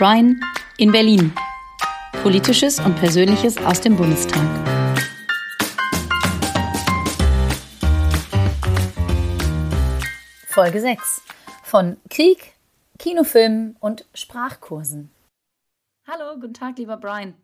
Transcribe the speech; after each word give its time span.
Brian 0.00 0.40
in 0.78 0.92
Berlin. 0.92 1.30
Politisches 2.22 2.80
und 2.80 2.94
Persönliches 2.94 3.58
aus 3.58 3.82
dem 3.82 3.98
Bundestag. 3.98 4.40
Folge 10.46 10.80
6 10.80 11.20
von 11.64 11.98
Krieg, 12.08 12.54
Kinofilmen 12.98 13.76
und 13.78 14.06
Sprachkursen. 14.14 15.10
Hallo, 16.08 16.40
guten 16.40 16.54
Tag, 16.54 16.78
lieber 16.78 16.96
Brian. 16.96 17.34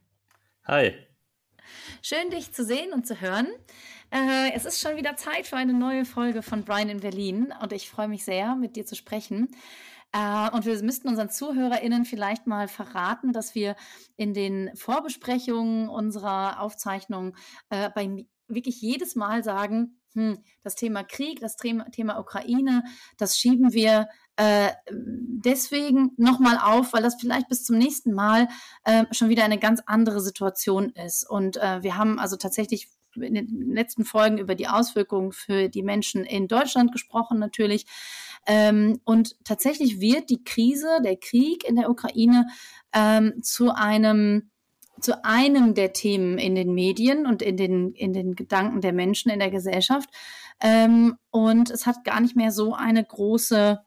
Hi. 0.65 0.95
Schön, 2.01 2.31
dich 2.31 2.55
zu 2.55 2.65
sehen 2.65 2.95
und 2.95 3.07
zu 3.07 3.21
hören. 3.21 3.49
Äh, 4.11 4.53
es 4.55 4.65
ist 4.65 4.81
schon 4.81 4.97
wieder 4.97 5.17
Zeit 5.17 5.47
für 5.47 5.57
eine 5.57 5.75
neue 5.75 6.07
Folge 6.07 6.41
von 6.41 6.65
Brian 6.65 6.89
in 6.89 7.01
Berlin 7.01 7.53
und 7.61 7.75
ich 7.75 7.91
freue 7.91 8.09
mich 8.09 8.25
sehr, 8.25 8.55
mit 8.55 8.77
dir 8.77 8.87
zu 8.87 8.95
sprechen. 8.95 9.55
Äh, 10.17 10.51
und 10.51 10.65
wir 10.65 10.83
müssten 10.83 11.09
unseren 11.09 11.29
ZuhörerInnen 11.29 12.05
vielleicht 12.05 12.47
mal 12.47 12.69
verraten, 12.69 13.33
dass 13.33 13.55
wir 13.55 13.77
in 14.17 14.33
den 14.33 14.75
Vorbesprechungen 14.75 15.89
unserer 15.89 16.61
Aufzeichnung 16.61 17.37
äh, 17.69 17.91
bei 17.95 18.27
wirklich 18.49 18.81
jedes 18.81 19.15
Mal 19.15 19.45
sagen, 19.45 20.01
hm, 20.15 20.39
das 20.63 20.77
Thema 20.77 21.05
Krieg, 21.05 21.41
das 21.41 21.57
Thema 21.57 22.19
Ukraine, 22.19 22.85
das 23.19 23.37
schieben 23.37 23.75
wir 23.75 24.09
äh, 24.37 24.71
deswegen 24.91 26.13
nochmal 26.17 26.59
auf, 26.63 26.95
weil 26.95 27.03
das 27.03 27.17
vielleicht 27.21 27.49
bis 27.49 27.65
zum 27.65 27.77
nächsten 27.77 28.13
Mal 28.13 28.49
äh, 28.85 29.05
schon 29.11 29.29
wieder 29.29 29.45
eine 29.45 29.59
ganz 29.59 29.83
andere 29.85 30.21
Situation 30.21 30.91
ist. 30.91 31.29
Und 31.29 31.59
äh, 31.59 31.83
wir 31.83 31.97
haben 31.99 32.19
also 32.19 32.37
tatsächlich 32.37 32.89
in 33.15 33.35
den 33.35 33.73
letzten 33.73 34.05
Folgen 34.05 34.39
über 34.39 34.55
die 34.55 34.69
Auswirkungen 34.69 35.33
für 35.33 35.69
die 35.69 35.83
Menschen 35.83 36.25
in 36.25 36.49
Deutschland 36.49 36.93
gesprochen 36.93 37.39
natürlich. 37.39 37.87
Ähm, 38.47 39.01
und 39.05 39.37
tatsächlich 39.45 40.01
wird 40.01 40.31
die 40.31 40.45
Krise, 40.45 41.01
der 41.05 41.17
Krieg 41.17 41.65
in 41.69 41.77
der 41.77 41.91
Ukraine 41.91 42.47
ähm, 42.93 43.43
zu 43.43 43.75
einem 43.75 44.51
zu 45.01 45.25
einem 45.25 45.75
der 45.75 45.93
Themen 45.93 46.39
in 46.39 46.55
den 46.55 46.73
Medien 46.73 47.27
und 47.27 47.43
in 47.43 47.57
den, 47.57 47.93
in 47.93 48.13
den 48.13 48.35
Gedanken 48.35 48.81
der 48.81 48.93
Menschen 48.93 49.31
in 49.31 49.41
der 49.41 49.51
Gesellschaft. 49.51 50.09
Ähm, 50.61 51.17
und 51.31 51.71
es 51.71 51.87
hat 51.87 52.05
gar 52.05 52.21
nicht 52.21 52.37
mehr 52.37 52.51
so 52.51 52.75
eine 52.75 53.05
große, 53.05 53.79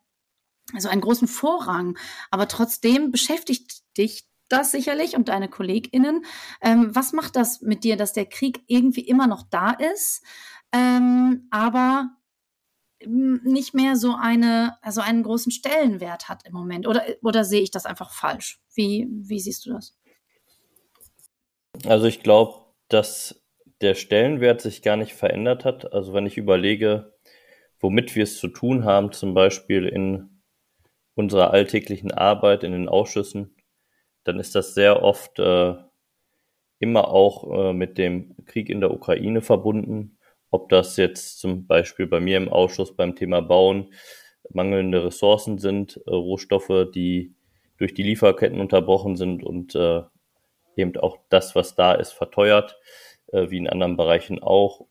also 0.74 0.90
einen 0.90 1.02
großen 1.02 1.28
Vorrang. 1.28 1.98
Aber 2.30 2.48
trotzdem 2.48 3.12
beschäftigt 3.12 3.82
dich 3.98 4.26
das 4.50 4.72
sicherlich 4.72 5.16
und 5.16 5.30
deine 5.30 5.48
KollegInnen. 5.48 6.26
Ähm, 6.62 6.96
was 6.96 7.14
macht 7.14 7.36
das 7.36 7.62
mit 7.62 7.84
dir, 7.84 7.98
dass 7.98 8.14
der 8.14 8.26
Krieg 8.26 8.62
irgendwie 8.68 9.08
immer 9.08 9.28
noch 9.28 9.44
da 9.50 9.72
ist, 9.72 10.24
ähm, 10.72 11.48
aber 11.52 12.12
nicht 13.06 13.74
mehr 13.74 13.96
so 13.96 14.16
eine, 14.20 14.78
also 14.82 15.02
einen 15.02 15.24
großen 15.24 15.52
Stellenwert 15.52 16.30
hat 16.30 16.46
im 16.46 16.54
Moment? 16.54 16.88
Oder, 16.88 17.04
oder 17.22 17.44
sehe 17.44 17.62
ich 17.62 17.72
das 17.72 17.86
einfach 17.86 18.12
falsch? 18.12 18.60
Wie, 18.74 19.08
wie 19.10 19.40
siehst 19.40 19.66
du 19.66 19.74
das? 19.74 19.98
Also 21.86 22.08
ich 22.08 22.22
glaube, 22.22 22.66
dass 22.90 23.42
der 23.82 23.96
Stellenwert 23.96 24.62
sich 24.62 24.82
gar 24.82 24.98
nicht 24.98 25.14
verändert 25.14 25.66
hat. 25.66 25.94
Also 25.94 26.14
wenn 26.14 26.26
ich 26.26 26.38
überlege, 26.38 27.14
womit 27.80 28.16
wir 28.16 28.24
es 28.24 28.38
zu 28.38 28.50
tun 28.50 28.84
haben, 28.84 29.12
zum 29.12 29.34
Beispiel 29.34 29.88
in 29.88 30.42
unserer 31.16 31.52
alltäglichen 31.52 32.12
Arbeit 32.12 32.64
in 32.64 32.72
den 32.72 32.90
Ausschüssen, 32.90 33.56
dann 34.24 34.40
ist 34.40 34.56
das 34.56 34.74
sehr 34.74 35.02
oft 35.02 35.40
äh, 35.40 35.76
immer 36.80 37.10
auch 37.10 37.70
äh, 37.70 37.74
mit 37.74 37.98
dem 37.98 38.36
Krieg 38.46 38.70
in 38.70 38.80
der 38.80 38.92
Ukraine 38.92 39.42
verbunden. 39.42 40.19
Ob 40.52 40.70
das 40.70 40.98
jetzt 40.98 41.40
zum 41.40 41.68
Beispiel 41.68 42.08
bei 42.08 42.20
mir 42.20 42.38
im 42.38 42.50
Ausschuss 42.50 42.96
beim 42.96 43.16
Thema 43.16 43.42
Bauen 43.42 43.94
mangelnde 44.52 45.06
Ressourcen 45.06 45.60
sind, 45.60 45.98
äh, 46.08 46.12
Rohstoffe, 46.12 46.88
die 46.94 47.34
durch 47.78 47.94
die 47.94 48.04
Lieferketten 48.04 48.60
unterbrochen 48.60 49.16
sind 49.16 49.44
und 49.44 49.76
äh, 49.76 50.02
eben 50.76 50.96
auch 50.98 51.18
das, 51.30 51.56
was 51.56 51.76
da 51.76 51.94
ist, 51.94 52.12
verteuert, 52.12 52.78
äh, 53.28 53.50
wie 53.50 53.58
in 53.58 53.70
anderen 53.70 53.98
Bereichen 53.98 54.40
auch. 54.42 54.88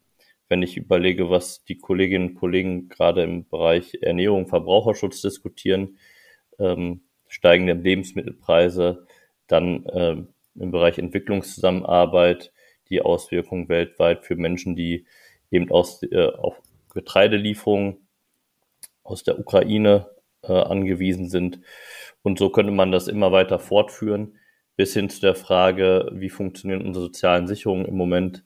Wenn 0.49 0.63
ich 0.63 0.77
überlege, 0.77 1.29
was 1.29 1.65
die 1.65 1.79
Kolleginnen 1.79 2.31
und 2.31 2.35
Kollegen 2.37 2.89
gerade 2.89 3.23
im 3.23 3.49
Bereich 3.49 3.99
Ernährung, 4.01 4.47
Verbraucherschutz 4.47 5.21
diskutieren, 5.21 5.99
ähm, 6.59 7.03
steigende 7.27 7.75
Lebensmittelpreise, 7.75 9.07
dann 9.47 9.85
äh, 9.87 10.17
im 10.55 10.71
Bereich 10.71 10.99
Entwicklungszusammenarbeit 10.99 12.53
die 12.89 13.03
Auswirkungen 13.03 13.69
weltweit 13.69 14.25
für 14.25 14.37
Menschen, 14.37 14.75
die 14.75 15.07
eben 15.51 15.71
aus, 15.71 16.03
äh, 16.03 16.27
auf 16.27 16.61
Getreidelieferungen 16.93 18.09
aus 19.03 19.23
der 19.23 19.39
Ukraine 19.39 20.09
äh, 20.43 20.53
angewiesen 20.53 21.29
sind. 21.29 21.61
Und 22.23 22.39
so 22.39 22.51
könnte 22.51 22.73
man 22.73 22.93
das 22.93 23.09
immer 23.09 23.33
weiter 23.33 23.59
fortführen, 23.59 24.39
bis 24.77 24.95
hin 24.95 25.11
zu 25.11 25.21
der 25.21 25.35
Frage, 25.35 26.11
wie 26.13 26.31
funktionieren 26.31 26.87
unsere 26.87 27.07
sozialen 27.07 27.47
Sicherungen 27.47 27.87
im 27.87 27.97
Moment, 27.97 28.45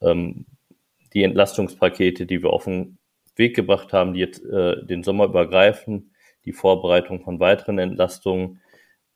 ähm, 0.00 0.46
die 1.14 1.22
Entlastungspakete, 1.22 2.26
die 2.26 2.42
wir 2.42 2.50
auf 2.50 2.64
den 2.64 2.98
Weg 3.36 3.54
gebracht 3.54 3.92
haben, 3.92 4.14
die 4.14 4.20
jetzt 4.20 4.44
äh, 4.44 4.84
den 4.84 5.02
Sommer 5.02 5.26
übergreifen, 5.26 6.12
die 6.44 6.52
Vorbereitung 6.52 7.22
von 7.22 7.40
weiteren 7.40 7.78
Entlastungen, 7.78 8.60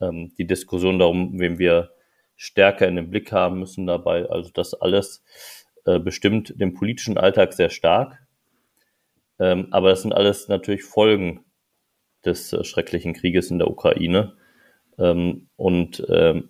ähm, 0.01 0.33
die 0.39 0.47
Diskussion 0.47 0.99
darum, 0.99 1.39
wen 1.39 1.59
wir 1.59 1.91
stärker 2.37 2.89
in 2.89 2.97
den 2.97 3.11
Blick 3.11 3.33
haben 3.33 3.59
müssen 3.59 3.87
dabei. 3.87 4.29
Also 4.29 4.51
das 4.53 4.75
alles 4.75 5.25
äh, 5.85 5.99
bestimmt 5.99 6.59
den 6.61 6.75
politischen 6.75 7.19
Alltag 7.19 7.53
sehr 7.53 7.71
stark. 7.71 8.19
Ähm, 9.39 9.69
aber 9.71 9.91
das 9.91 10.03
sind 10.03 10.13
alles 10.13 10.49
natürlich 10.49 10.85
Folgen 10.85 11.45
des 12.25 12.53
äh, 12.53 12.65
schrecklichen 12.65 13.15
Krieges 13.15 13.51
in 13.51 13.59
der 13.59 13.71
Ukraine. 13.71 14.37
Ähm, 14.99 15.49
und 15.57 16.05
ähm, 16.09 16.49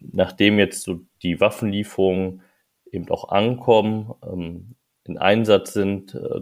nachdem 0.00 0.58
jetzt 0.58 0.82
so 0.82 1.00
die 1.22 1.40
Waffenlieferungen 1.40 2.42
eben 2.90 3.08
auch 3.10 3.28
ankommen, 3.28 4.14
ähm, 4.22 4.74
in 5.04 5.18
Einsatz 5.18 5.72
sind 5.72 6.14
äh, 6.14 6.40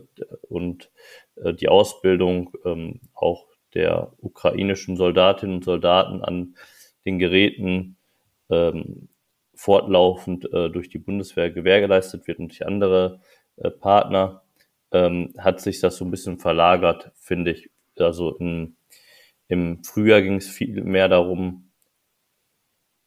und 0.48 0.90
äh, 1.36 1.54
die 1.54 1.68
Ausbildung 1.68 2.52
ähm, 2.64 3.00
auch 3.14 3.46
der 3.74 4.12
ukrainischen 4.18 4.96
Soldatinnen 4.96 5.56
und 5.56 5.64
Soldaten 5.64 6.22
an 6.22 6.56
den 7.04 7.18
Geräten 7.18 7.96
ähm, 8.50 9.08
fortlaufend 9.56 10.52
äh, 10.52 10.70
durch 10.70 10.88
die 10.88 10.98
Bundeswehr 10.98 11.50
gewährleistet 11.50 12.26
wird 12.28 12.38
und 12.38 12.48
durch 12.48 12.66
andere 12.66 13.20
äh, 13.56 13.70
Partner, 13.70 14.42
ähm, 14.92 15.34
hat 15.38 15.60
sich 15.60 15.80
das 15.80 15.96
so 15.96 16.04
ein 16.04 16.10
bisschen 16.10 16.38
verlagert, 16.38 17.12
finde 17.16 17.52
ich. 17.52 17.70
Also 17.98 18.36
in, 18.36 18.76
im 19.48 19.82
Frühjahr 19.82 20.22
ging 20.22 20.36
es 20.36 20.48
viel 20.48 20.82
mehr 20.82 21.08
darum, 21.08 21.70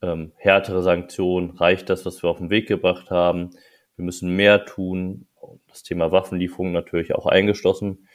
ähm, 0.02 0.32
härtere 0.38 0.82
Sanktionen, 0.82 1.52
reicht 1.52 1.90
das, 1.90 2.06
was 2.06 2.24
wir 2.24 2.30
auf 2.30 2.38
den 2.38 2.50
Weg 2.50 2.68
gebracht 2.68 3.12
haben? 3.12 3.52
Wir 3.96 4.06
müssen 4.06 4.36
mehr 4.36 4.66
tun. 4.66 5.28
Das 5.68 5.84
Thema 5.84 6.12
Waffenlieferung 6.12 6.72
natürlich 6.72 7.16
auch 7.16 7.26
eingeschlossen. 7.26 8.08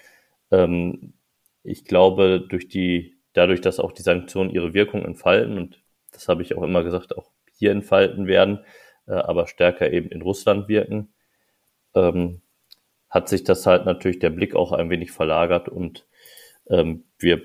Ähm, 0.50 1.14
ich 1.62 1.84
glaube, 1.84 2.46
durch 2.48 2.68
die, 2.68 3.18
dadurch, 3.32 3.60
dass 3.60 3.80
auch 3.80 3.92
die 3.92 4.02
Sanktionen 4.02 4.50
ihre 4.50 4.74
Wirkung 4.74 5.04
entfalten, 5.04 5.58
und 5.58 5.82
das 6.12 6.28
habe 6.28 6.42
ich 6.42 6.56
auch 6.56 6.62
immer 6.62 6.84
gesagt, 6.84 7.16
auch 7.16 7.30
hier 7.64 7.72
entfalten 7.72 8.26
werden, 8.26 8.64
äh, 9.06 9.12
aber 9.12 9.46
stärker 9.46 9.90
eben 9.90 10.10
in 10.10 10.20
Russland 10.20 10.68
wirken, 10.68 11.14
ähm, 11.94 12.42
hat 13.08 13.28
sich 13.28 13.42
das 13.44 13.66
halt 13.66 13.86
natürlich 13.86 14.18
der 14.18 14.30
Blick 14.30 14.54
auch 14.54 14.72
ein 14.72 14.90
wenig 14.90 15.12
verlagert 15.12 15.68
und 15.68 16.06
ähm, 16.68 17.04
wir 17.18 17.42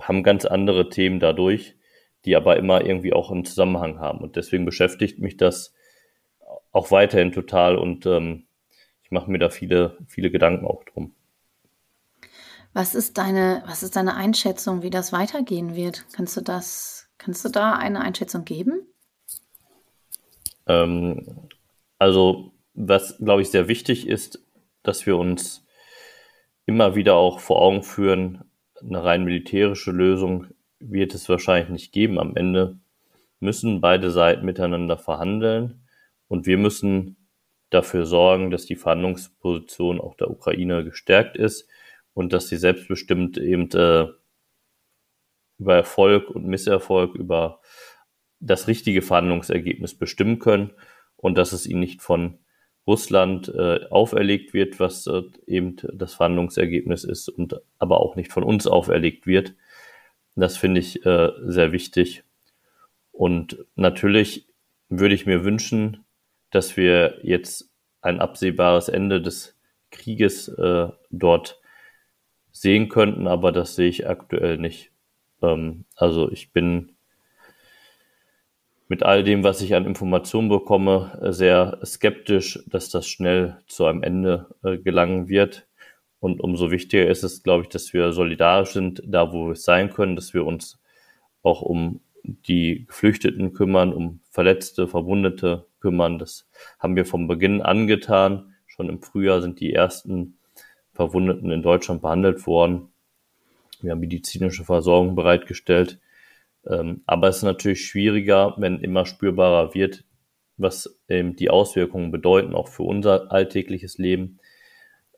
haben 0.00 0.24
ganz 0.24 0.44
andere 0.44 0.88
Themen 0.88 1.20
dadurch, 1.20 1.76
die 2.24 2.34
aber 2.34 2.56
immer 2.56 2.84
irgendwie 2.84 3.12
auch 3.12 3.30
einen 3.30 3.44
Zusammenhang 3.44 4.00
haben. 4.00 4.20
Und 4.20 4.36
deswegen 4.36 4.64
beschäftigt 4.64 5.18
mich 5.20 5.36
das 5.36 5.72
auch 6.72 6.90
weiterhin 6.90 7.30
total 7.30 7.76
und 7.76 8.06
ähm, 8.06 8.46
ich 9.02 9.12
mache 9.12 9.30
mir 9.30 9.38
da 9.38 9.50
viele, 9.50 9.98
viele 10.08 10.30
Gedanken 10.30 10.66
auch 10.66 10.82
drum. 10.84 11.14
Was 12.72 12.96
ist 12.96 13.18
deine, 13.18 13.62
was 13.66 13.84
ist 13.84 13.94
deine 13.94 14.16
Einschätzung, 14.16 14.82
wie 14.82 14.90
das 14.90 15.12
weitergehen 15.12 15.76
wird? 15.76 16.06
Kannst 16.12 16.36
du 16.36 16.40
das, 16.40 17.08
kannst 17.18 17.44
du 17.44 17.50
da 17.50 17.74
eine 17.74 18.00
Einschätzung 18.00 18.44
geben? 18.44 18.88
Ähm, 20.66 21.48
also, 21.98 22.52
was 22.74 23.18
glaube 23.18 23.42
ich 23.42 23.50
sehr 23.50 23.68
wichtig 23.68 24.08
ist, 24.08 24.44
dass 24.82 25.06
wir 25.06 25.16
uns 25.16 25.66
immer 26.66 26.94
wieder 26.94 27.14
auch 27.14 27.40
vor 27.40 27.60
Augen 27.60 27.82
führen, 27.82 28.44
eine 28.80 29.02
rein 29.04 29.24
militärische 29.24 29.92
Lösung 29.92 30.48
wird 30.78 31.14
es 31.14 31.28
wahrscheinlich 31.28 31.70
nicht 31.70 31.92
geben. 31.92 32.18
Am 32.18 32.36
Ende 32.36 32.78
müssen 33.40 33.80
beide 33.80 34.10
Seiten 34.10 34.44
miteinander 34.44 34.98
verhandeln 34.98 35.86
und 36.28 36.46
wir 36.46 36.58
müssen 36.58 37.16
dafür 37.70 38.06
sorgen, 38.06 38.50
dass 38.50 38.66
die 38.66 38.76
Verhandlungsposition 38.76 40.00
auch 40.00 40.14
der 40.14 40.30
Ukraine 40.30 40.84
gestärkt 40.84 41.36
ist 41.36 41.68
und 42.12 42.32
dass 42.32 42.48
sie 42.48 42.56
selbstbestimmt 42.56 43.38
eben 43.38 43.70
äh, 43.72 44.06
über 45.58 45.74
Erfolg 45.76 46.30
und 46.30 46.46
Misserfolg, 46.46 47.14
über 47.14 47.60
das 48.44 48.68
richtige 48.68 49.02
Verhandlungsergebnis 49.02 49.94
bestimmen 49.94 50.38
können 50.38 50.70
und 51.16 51.38
dass 51.38 51.52
es 51.52 51.66
ihnen 51.66 51.80
nicht 51.80 52.02
von 52.02 52.38
Russland 52.86 53.48
äh, 53.48 53.86
auferlegt 53.88 54.52
wird, 54.52 54.78
was 54.78 55.06
äh, 55.06 55.22
eben 55.46 55.76
das 55.94 56.14
Verhandlungsergebnis 56.14 57.04
ist 57.04 57.28
und 57.30 57.60
aber 57.78 58.00
auch 58.00 58.14
nicht 58.16 58.30
von 58.30 58.42
uns 58.42 58.66
auferlegt 58.66 59.26
wird. 59.26 59.54
Das 60.36 60.58
finde 60.58 60.80
ich 60.80 61.04
äh, 61.06 61.30
sehr 61.46 61.72
wichtig. 61.72 62.24
Und 63.10 63.64
natürlich 63.76 64.48
würde 64.88 65.14
ich 65.14 65.24
mir 65.24 65.44
wünschen, 65.44 66.04
dass 66.50 66.76
wir 66.76 67.20
jetzt 67.22 67.70
ein 68.02 68.20
absehbares 68.20 68.88
Ende 68.88 69.22
des 69.22 69.56
Krieges 69.90 70.48
äh, 70.48 70.88
dort 71.10 71.60
sehen 72.50 72.88
könnten, 72.88 73.26
aber 73.26 73.50
das 73.50 73.76
sehe 73.76 73.88
ich 73.88 74.08
aktuell 74.08 74.58
nicht. 74.58 74.92
Ähm, 75.40 75.86
also 75.96 76.30
ich 76.30 76.52
bin 76.52 76.93
mit 78.88 79.02
all 79.02 79.24
dem, 79.24 79.44
was 79.44 79.62
ich 79.62 79.74
an 79.74 79.86
Informationen 79.86 80.48
bekomme, 80.48 81.18
sehr 81.32 81.78
skeptisch, 81.84 82.62
dass 82.66 82.90
das 82.90 83.06
schnell 83.06 83.58
zu 83.66 83.86
einem 83.86 84.02
Ende 84.02 84.54
äh, 84.62 84.78
gelangen 84.78 85.28
wird. 85.28 85.66
Und 86.20 86.40
umso 86.40 86.70
wichtiger 86.70 87.06
ist 87.06 87.22
es, 87.22 87.42
glaube 87.42 87.64
ich, 87.64 87.68
dass 87.68 87.92
wir 87.92 88.12
solidarisch 88.12 88.70
sind, 88.70 89.02
da 89.06 89.32
wo 89.32 89.46
wir 89.46 89.52
es 89.52 89.64
sein 89.64 89.90
können, 89.90 90.16
dass 90.16 90.34
wir 90.34 90.44
uns 90.44 90.80
auch 91.42 91.62
um 91.62 92.00
die 92.22 92.86
Geflüchteten 92.86 93.52
kümmern, 93.52 93.92
um 93.92 94.20
Verletzte, 94.30 94.88
Verwundete 94.88 95.66
kümmern. 95.80 96.18
Das 96.18 96.48
haben 96.78 96.96
wir 96.96 97.04
vom 97.04 97.28
Beginn 97.28 97.60
angetan. 97.62 98.54
Schon 98.66 98.88
im 98.88 99.02
Frühjahr 99.02 99.42
sind 99.42 99.60
die 99.60 99.72
ersten 99.72 100.38
Verwundeten 100.94 101.50
in 101.50 101.62
Deutschland 101.62 102.02
behandelt 102.02 102.46
worden. 102.46 102.88
Wir 103.80 103.90
haben 103.90 104.00
medizinische 104.00 104.64
Versorgung 104.64 105.14
bereitgestellt. 105.14 106.00
Ähm, 106.66 107.02
aber 107.06 107.28
es 107.28 107.38
ist 107.38 107.42
natürlich 107.42 107.84
schwieriger, 107.86 108.54
wenn 108.56 108.80
immer 108.80 109.06
spürbarer 109.06 109.74
wird, 109.74 110.04
was 110.56 110.98
eben 111.08 111.36
die 111.36 111.50
Auswirkungen 111.50 112.10
bedeuten, 112.10 112.54
auch 112.54 112.68
für 112.68 112.84
unser 112.84 113.32
alltägliches 113.32 113.98
Leben, 113.98 114.38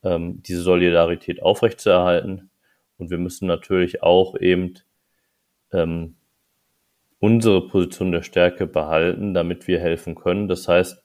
ähm, 0.03 0.43
diese 0.43 0.63
Solidarität 0.63 1.43
aufrechtzuerhalten. 1.43 2.51
Und 2.99 3.11
wir 3.11 3.19
müssen 3.19 3.47
natürlich 3.47 4.03
auch 4.03 4.37
eben 4.39 4.75
ähm, 5.73 6.17
unsere 7.19 7.69
Position 7.69 8.13
der 8.13 8.23
Stärke 8.23 8.67
behalten, 8.67 9.35
damit 9.35 9.69
wir 9.69 9.79
helfen 9.79 10.15
können. 10.15 10.49
Das 10.49 10.69
heißt, 10.69 11.03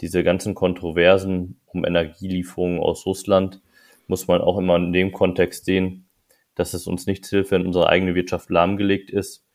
diese 0.00 0.24
ganzen 0.24 0.54
Kontroversen 0.54 1.60
um 1.66 1.84
Energielieferungen 1.84 2.80
aus 2.80 3.04
Russland 3.06 3.60
muss 4.06 4.26
man 4.26 4.40
auch 4.40 4.58
immer 4.58 4.76
in 4.76 4.92
dem 4.92 5.12
Kontext 5.12 5.66
sehen, 5.66 6.08
dass 6.54 6.72
es 6.72 6.86
uns 6.86 7.06
nichts 7.06 7.28
hilft, 7.28 7.50
wenn 7.50 7.66
unsere 7.66 7.88
eigene 7.88 8.14
Wirtschaft 8.14 8.48
lahmgelegt 8.50 9.10
ist 9.10 9.47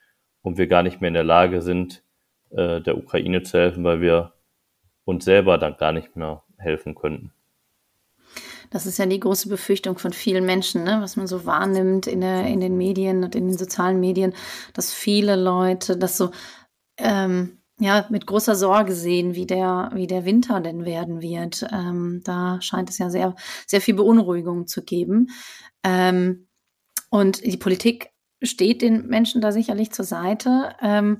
und 0.43 0.57
wir 0.57 0.67
gar 0.67 0.83
nicht 0.83 1.01
mehr 1.01 1.07
in 1.07 1.15
der 1.15 1.23
Lage 1.23 1.61
sind, 1.63 2.03
äh, 2.51 2.81
der 2.81 2.97
Ukraine 2.97 3.41
zu 3.41 3.57
helfen, 3.57 3.83
weil 3.83 4.01
wir 4.01 4.33
uns 5.05 5.25
selber 5.25 5.57
dann 5.57 5.77
gar 5.77 5.91
nicht 5.91 6.15
mehr 6.15 6.43
helfen 6.57 6.93
könnten. 6.93 7.31
Das 8.69 8.85
ist 8.85 8.97
ja 8.97 9.05
die 9.05 9.19
große 9.19 9.49
Befürchtung 9.49 9.97
von 9.97 10.13
vielen 10.13 10.45
Menschen, 10.45 10.83
ne? 10.83 10.99
was 11.01 11.15
man 11.15 11.27
so 11.27 11.45
wahrnimmt 11.45 12.07
in, 12.07 12.21
der, 12.21 12.47
in 12.47 12.59
den 12.59 12.77
Medien 12.77 13.23
und 13.23 13.35
in 13.35 13.47
den 13.47 13.57
sozialen 13.57 13.99
Medien, 13.99 14.33
dass 14.73 14.91
viele 14.91 15.35
Leute 15.35 15.97
das 15.97 16.17
so 16.17 16.31
ähm, 16.97 17.59
ja, 17.79 18.07
mit 18.09 18.25
großer 18.25 18.55
Sorge 18.55 18.93
sehen, 18.93 19.35
wie 19.35 19.45
der, 19.45 19.91
wie 19.93 20.07
der 20.07 20.25
Winter 20.25 20.59
denn 20.61 20.85
werden 20.85 21.21
wird. 21.21 21.65
Ähm, 21.71 22.21
da 22.23 22.61
scheint 22.61 22.89
es 22.89 22.97
ja 22.97 23.09
sehr, 23.09 23.35
sehr 23.67 23.81
viel 23.81 23.95
Beunruhigung 23.95 24.67
zu 24.67 24.83
geben. 24.83 25.29
Ähm, 25.83 26.47
und 27.09 27.45
die 27.45 27.57
Politik 27.57 28.12
steht 28.43 28.81
den 28.81 29.07
Menschen 29.07 29.41
da 29.41 29.51
sicherlich 29.51 29.91
zur 29.91 30.05
Seite. 30.05 30.75
Ähm, 30.81 31.17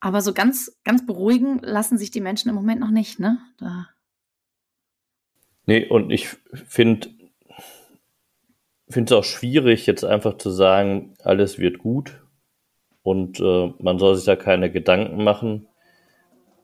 aber 0.00 0.20
so 0.20 0.34
ganz, 0.34 0.78
ganz 0.84 1.06
beruhigen 1.06 1.60
lassen 1.60 1.98
sich 1.98 2.10
die 2.10 2.20
Menschen 2.20 2.48
im 2.48 2.54
Moment 2.54 2.80
noch 2.80 2.90
nicht, 2.90 3.20
ne? 3.20 3.38
Da. 3.58 3.88
Nee, 5.66 5.86
und 5.86 6.10
ich 6.10 6.28
finde 6.52 7.08
finde 8.88 9.14
es 9.14 9.18
auch 9.18 9.24
schwierig, 9.24 9.86
jetzt 9.86 10.04
einfach 10.04 10.36
zu 10.36 10.50
sagen, 10.50 11.14
alles 11.22 11.58
wird 11.58 11.78
gut 11.78 12.22
und 13.02 13.40
äh, 13.40 13.72
man 13.78 13.98
soll 13.98 14.16
sich 14.16 14.24
da 14.24 14.36
keine 14.36 14.70
Gedanken 14.70 15.24
machen. 15.24 15.68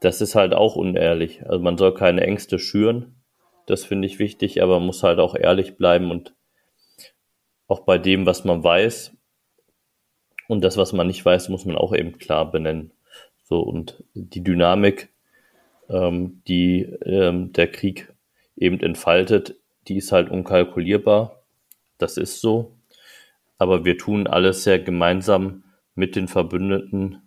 Das 0.01 0.21
ist 0.21 0.35
halt 0.35 0.55
auch 0.55 0.77
unehrlich. 0.77 1.45
Also 1.47 1.61
man 1.61 1.77
soll 1.77 1.93
keine 1.93 2.23
Ängste 2.23 2.59
schüren. 2.59 3.23
Das 3.67 3.85
finde 3.85 4.07
ich 4.07 4.19
wichtig, 4.19 4.63
aber 4.63 4.79
man 4.79 4.87
muss 4.87 5.03
halt 5.03 5.19
auch 5.19 5.35
ehrlich 5.35 5.77
bleiben 5.77 6.11
und 6.11 6.35
auch 7.69 7.81
bei 7.81 7.99
dem, 7.99 8.27
was 8.27 8.45
man 8.45 8.65
weiß, 8.65 9.17
und 10.51 10.63
das, 10.63 10.77
was 10.77 10.93
man 10.93 11.07
nicht 11.07 11.25
weiß, 11.25 11.49
muss 11.49 11.65
man 11.65 11.77
auch 11.77 11.95
eben 11.95 12.19
klar 12.19 12.51
benennen. 12.51 12.91
So, 13.45 13.61
und 13.61 14.03
die 14.15 14.43
Dynamik, 14.43 15.11
ähm, 15.89 16.43
die 16.49 16.83
ähm, 17.05 17.53
der 17.53 17.71
Krieg 17.71 18.13
eben 18.57 18.81
entfaltet, 18.81 19.55
die 19.87 19.99
ist 19.99 20.11
halt 20.11 20.29
unkalkulierbar. 20.29 21.41
Das 21.99 22.17
ist 22.17 22.41
so. 22.41 22.75
Aber 23.59 23.85
wir 23.85 23.97
tun 23.97 24.27
alles 24.27 24.65
sehr 24.65 24.81
gemeinsam 24.81 25.63
mit 25.95 26.17
den 26.17 26.27
Verbündeten, 26.27 27.23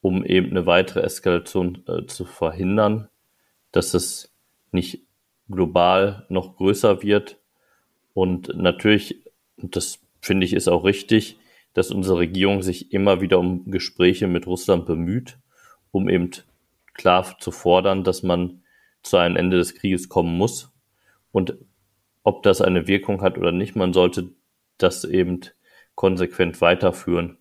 um 0.00 0.24
eben 0.24 0.50
eine 0.50 0.64
weitere 0.64 1.00
Eskalation 1.00 1.84
äh, 1.86 2.06
zu 2.06 2.24
verhindern, 2.24 3.10
dass 3.70 3.92
es 3.92 4.32
nicht 4.72 5.02
global 5.50 6.24
noch 6.30 6.56
größer 6.56 7.02
wird. 7.02 7.36
Und 8.14 8.56
natürlich, 8.56 9.20
das 9.58 9.98
finde 10.22 10.46
ich 10.46 10.54
ist 10.54 10.68
auch 10.68 10.84
richtig, 10.84 11.36
dass 11.76 11.90
unsere 11.90 12.20
Regierung 12.20 12.62
sich 12.62 12.90
immer 12.90 13.20
wieder 13.20 13.38
um 13.38 13.70
Gespräche 13.70 14.28
mit 14.28 14.46
Russland 14.46 14.86
bemüht, 14.86 15.36
um 15.90 16.08
eben 16.08 16.30
klar 16.94 17.36
zu 17.38 17.50
fordern, 17.50 18.02
dass 18.02 18.22
man 18.22 18.62
zu 19.02 19.18
einem 19.18 19.36
Ende 19.36 19.58
des 19.58 19.74
Krieges 19.74 20.08
kommen 20.08 20.38
muss. 20.38 20.72
Und 21.32 21.58
ob 22.22 22.42
das 22.42 22.62
eine 22.62 22.88
Wirkung 22.88 23.20
hat 23.20 23.36
oder 23.36 23.52
nicht, 23.52 23.76
man 23.76 23.92
sollte 23.92 24.30
das 24.78 25.04
eben 25.04 25.40
konsequent 25.94 26.62
weiterführen, 26.62 27.36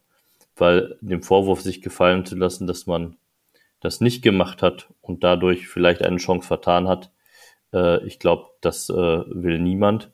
weil 0.57 0.97
dem 0.99 1.23
Vorwurf 1.23 1.61
sich 1.61 1.81
gefallen 1.81 2.25
zu 2.25 2.35
lassen, 2.35 2.67
dass 2.67 2.87
man 2.87 3.15
das 3.79 4.01
nicht 4.01 4.21
gemacht 4.21 4.61
hat 4.61 4.89
und 4.99 5.23
dadurch 5.23 5.69
vielleicht 5.69 6.01
eine 6.01 6.17
Chance 6.17 6.45
vertan 6.45 6.89
hat, 6.89 7.09
äh, 7.71 8.05
ich 8.05 8.19
glaube, 8.19 8.49
das 8.59 8.89
äh, 8.89 8.93
will 8.93 9.59
niemand. 9.59 10.11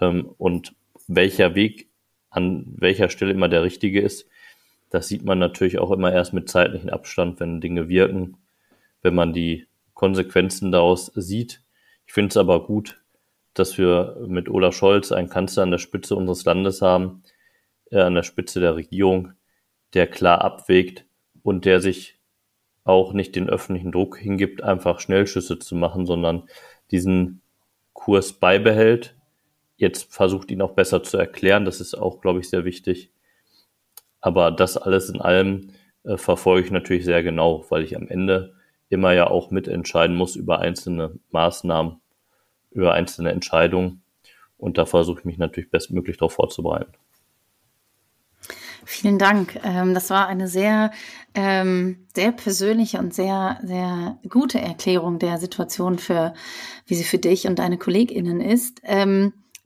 Ähm, 0.00 0.34
und 0.36 0.74
welcher 1.08 1.54
Weg 1.54 1.88
an 2.34 2.64
welcher 2.76 3.08
Stelle 3.08 3.32
immer 3.32 3.48
der 3.48 3.62
richtige 3.62 4.00
ist. 4.00 4.28
Das 4.90 5.08
sieht 5.08 5.24
man 5.24 5.38
natürlich 5.38 5.78
auch 5.78 5.90
immer 5.90 6.12
erst 6.12 6.32
mit 6.32 6.48
zeitlichen 6.48 6.90
Abstand, 6.90 7.40
wenn 7.40 7.60
Dinge 7.60 7.88
wirken, 7.88 8.36
wenn 9.02 9.14
man 9.14 9.32
die 9.32 9.66
Konsequenzen 9.94 10.72
daraus 10.72 11.06
sieht. 11.14 11.62
Ich 12.06 12.12
finde 12.12 12.30
es 12.30 12.36
aber 12.36 12.66
gut, 12.66 13.00
dass 13.54 13.78
wir 13.78 14.16
mit 14.26 14.48
Olaf 14.48 14.74
Scholz 14.74 15.12
einen 15.12 15.28
Kanzler 15.28 15.62
an 15.62 15.70
der 15.70 15.78
Spitze 15.78 16.16
unseres 16.16 16.44
Landes 16.44 16.82
haben, 16.82 17.22
äh, 17.90 18.00
an 18.00 18.14
der 18.14 18.24
Spitze 18.24 18.60
der 18.60 18.74
Regierung, 18.74 19.32
der 19.94 20.08
klar 20.08 20.42
abwägt 20.42 21.04
und 21.42 21.64
der 21.64 21.80
sich 21.80 22.18
auch 22.82 23.12
nicht 23.12 23.36
den 23.36 23.48
öffentlichen 23.48 23.92
Druck 23.92 24.18
hingibt, 24.18 24.62
einfach 24.62 24.98
Schnellschüsse 24.98 25.60
zu 25.60 25.76
machen, 25.76 26.04
sondern 26.04 26.48
diesen 26.90 27.40
Kurs 27.92 28.32
beibehält, 28.32 29.14
jetzt 29.76 30.12
versucht, 30.12 30.50
ihn 30.50 30.62
auch 30.62 30.72
besser 30.72 31.02
zu 31.02 31.16
erklären. 31.16 31.64
Das 31.64 31.80
ist 31.80 31.94
auch, 31.94 32.20
glaube 32.20 32.40
ich, 32.40 32.48
sehr 32.48 32.64
wichtig. 32.64 33.10
Aber 34.20 34.50
das 34.50 34.76
alles 34.76 35.10
in 35.10 35.20
allem 35.20 35.70
äh, 36.04 36.16
verfolge 36.16 36.66
ich 36.66 36.72
natürlich 36.72 37.04
sehr 37.04 37.22
genau, 37.22 37.64
weil 37.68 37.82
ich 37.82 37.96
am 37.96 38.08
Ende 38.08 38.54
immer 38.88 39.12
ja 39.12 39.26
auch 39.26 39.50
mitentscheiden 39.50 40.16
muss 40.16 40.36
über 40.36 40.60
einzelne 40.60 41.18
Maßnahmen, 41.30 42.00
über 42.70 42.94
einzelne 42.94 43.32
Entscheidungen. 43.32 44.02
Und 44.56 44.78
da 44.78 44.86
versuche 44.86 45.20
ich 45.20 45.24
mich 45.24 45.38
natürlich 45.38 45.70
bestmöglich 45.70 46.16
darauf 46.16 46.34
vorzubereiten. 46.34 46.92
Vielen 48.86 49.18
Dank. 49.18 49.58
Ähm, 49.64 49.94
das 49.94 50.10
war 50.10 50.26
eine 50.28 50.46
sehr, 50.46 50.90
ähm, 51.34 52.06
sehr 52.14 52.32
persönliche 52.32 52.98
und 52.98 53.14
sehr, 53.14 53.58
sehr 53.62 54.18
gute 54.28 54.60
Erklärung 54.60 55.18
der 55.18 55.38
Situation 55.38 55.98
für, 55.98 56.34
wie 56.86 56.94
sie 56.94 57.04
für 57.04 57.18
dich 57.18 57.46
und 57.46 57.58
deine 57.58 57.78
KollegInnen 57.78 58.40
ist. 58.40 58.80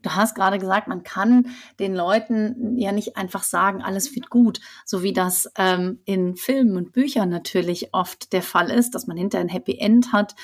Du 0.02 0.14
hast 0.14 0.37
gerade 0.37 0.59
gesagt, 0.59 0.87
man 0.87 1.02
kann 1.02 1.49
den 1.81 1.95
Leuten 1.95 2.76
ja 2.78 2.93
nicht 2.93 3.17
einfach 3.17 3.43
sagen, 3.43 3.83
alles 3.83 4.14
wird 4.14 4.31
gut, 4.31 4.61
so 4.85 5.02
wie 5.02 5.12
das 5.12 5.50
ähm, 5.57 6.00
in 6.05 6.37
Filmen 6.37 6.76
und 6.76 6.93
Büchern 6.93 7.31
natürlich 7.31 7.93
oft 7.93 8.33
der 8.33 8.43
Fall 8.43 8.71
ist, 8.71 8.95
dass 8.95 9.09
man 9.09 9.17
hinter 9.17 9.40
ein 9.40 9.49
Happy 9.49 9.76
End 9.76 10.12
hat. 10.12 10.37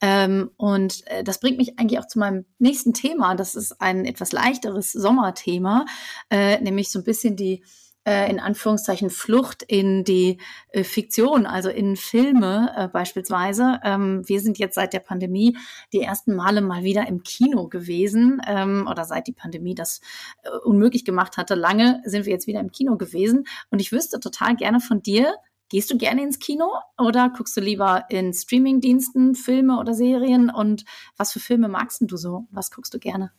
Ähm, 0.00 0.50
und 0.56 1.04
äh, 1.08 1.24
das 1.24 1.40
bringt 1.40 1.58
mich 1.58 1.78
eigentlich 1.78 1.98
auch 1.98 2.06
zu 2.06 2.20
meinem 2.20 2.44
nächsten 2.58 2.94
Thema. 2.94 3.34
Das 3.34 3.56
ist 3.56 3.80
ein 3.80 4.04
etwas 4.04 4.30
leichteres 4.30 4.92
Sommerthema, 4.92 5.86
äh, 6.30 6.60
nämlich 6.60 6.92
so 6.92 7.00
ein 7.00 7.04
bisschen 7.04 7.34
die 7.34 7.64
äh, 8.10 8.28
in 8.28 8.40
Anführungszeichen 8.40 9.08
Flucht 9.08 9.62
in 9.62 10.02
die 10.02 10.38
äh, 10.70 10.82
Fiktion, 10.82 11.46
also 11.46 11.68
in 11.68 11.94
Filme 11.94 12.72
äh, 12.76 12.88
beispielsweise. 12.88 13.78
Ähm, 13.84 14.28
wir 14.28 14.40
sind 14.40 14.58
jetzt 14.58 14.74
seit 14.74 14.92
der 14.92 14.98
Pandemie 14.98 15.56
die 15.92 16.00
ersten 16.00 16.34
Male 16.34 16.60
mal 16.60 16.82
wieder 16.82 17.06
im 17.06 17.22
Kino 17.22 17.68
gewesen 17.68 18.42
ähm, 18.48 18.88
oder 18.90 19.04
seit 19.04 19.28
die 19.28 19.32
Pandemie 19.32 19.76
das 19.76 20.00
äh, 20.42 20.50
unmöglich 20.64 21.04
gemacht 21.04 21.36
hatte. 21.36 21.54
Lange 21.54 22.02
sind 22.04 22.26
wir 22.26 22.32
jetzt 22.32 22.48
wieder 22.48 22.58
im 22.58 22.72
Kino 22.72 22.96
gewesen 22.96 23.44
und 23.70 23.80
ich 23.80 23.92
wüsste 23.92 24.18
total 24.18 24.56
gerne 24.56 24.80
von 24.80 25.02
dir, 25.02 25.34
Gehst 25.72 25.88
du 25.88 25.96
gerne 25.96 26.24
ins 26.24 26.40
Kino 26.40 26.68
oder 26.98 27.30
guckst 27.30 27.56
du 27.56 27.60
lieber 27.60 28.06
in 28.08 28.34
Streamingdiensten 28.34 29.36
Filme 29.36 29.78
oder 29.78 29.94
Serien? 29.94 30.50
Und 30.50 30.84
was 31.16 31.30
für 31.30 31.38
Filme 31.38 31.68
magst 31.68 32.02
du 32.04 32.16
so? 32.16 32.48
Was 32.50 32.72
guckst 32.72 32.92
du 32.92 32.98
gerne? 32.98 33.30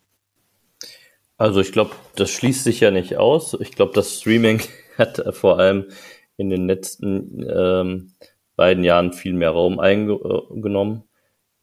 Also 1.41 1.59
ich 1.59 1.71
glaube, 1.71 1.95
das 2.15 2.29
schließt 2.29 2.63
sich 2.63 2.81
ja 2.81 2.91
nicht 2.91 3.17
aus. 3.17 3.57
Ich 3.59 3.71
glaube, 3.71 3.93
das 3.95 4.19
Streaming 4.19 4.61
hat 4.99 5.23
vor 5.31 5.57
allem 5.57 5.87
in 6.37 6.51
den 6.51 6.67
letzten 6.67 7.43
ähm, 7.51 8.13
beiden 8.55 8.83
Jahren 8.83 9.11
viel 9.11 9.33
mehr 9.33 9.49
Raum 9.49 9.79
eingenommen. 9.79 11.03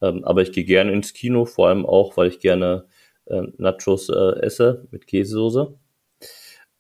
Ähm, 0.02 0.24
aber 0.24 0.42
ich 0.42 0.50
gehe 0.50 0.64
gerne 0.64 0.90
ins 0.90 1.12
Kino, 1.12 1.44
vor 1.44 1.68
allem 1.68 1.86
auch, 1.86 2.16
weil 2.16 2.26
ich 2.26 2.40
gerne 2.40 2.86
äh, 3.26 3.42
Nachos 3.58 4.08
äh, 4.08 4.40
esse 4.40 4.88
mit 4.90 5.06
Käsesoße 5.06 5.72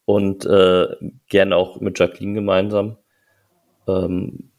und 0.04 0.44
äh, 0.46 0.88
gerne 1.28 1.54
auch 1.54 1.80
mit 1.80 2.00
Jacqueline 2.00 2.34
gemeinsam. 2.34 2.96
Ähm, 3.86 4.50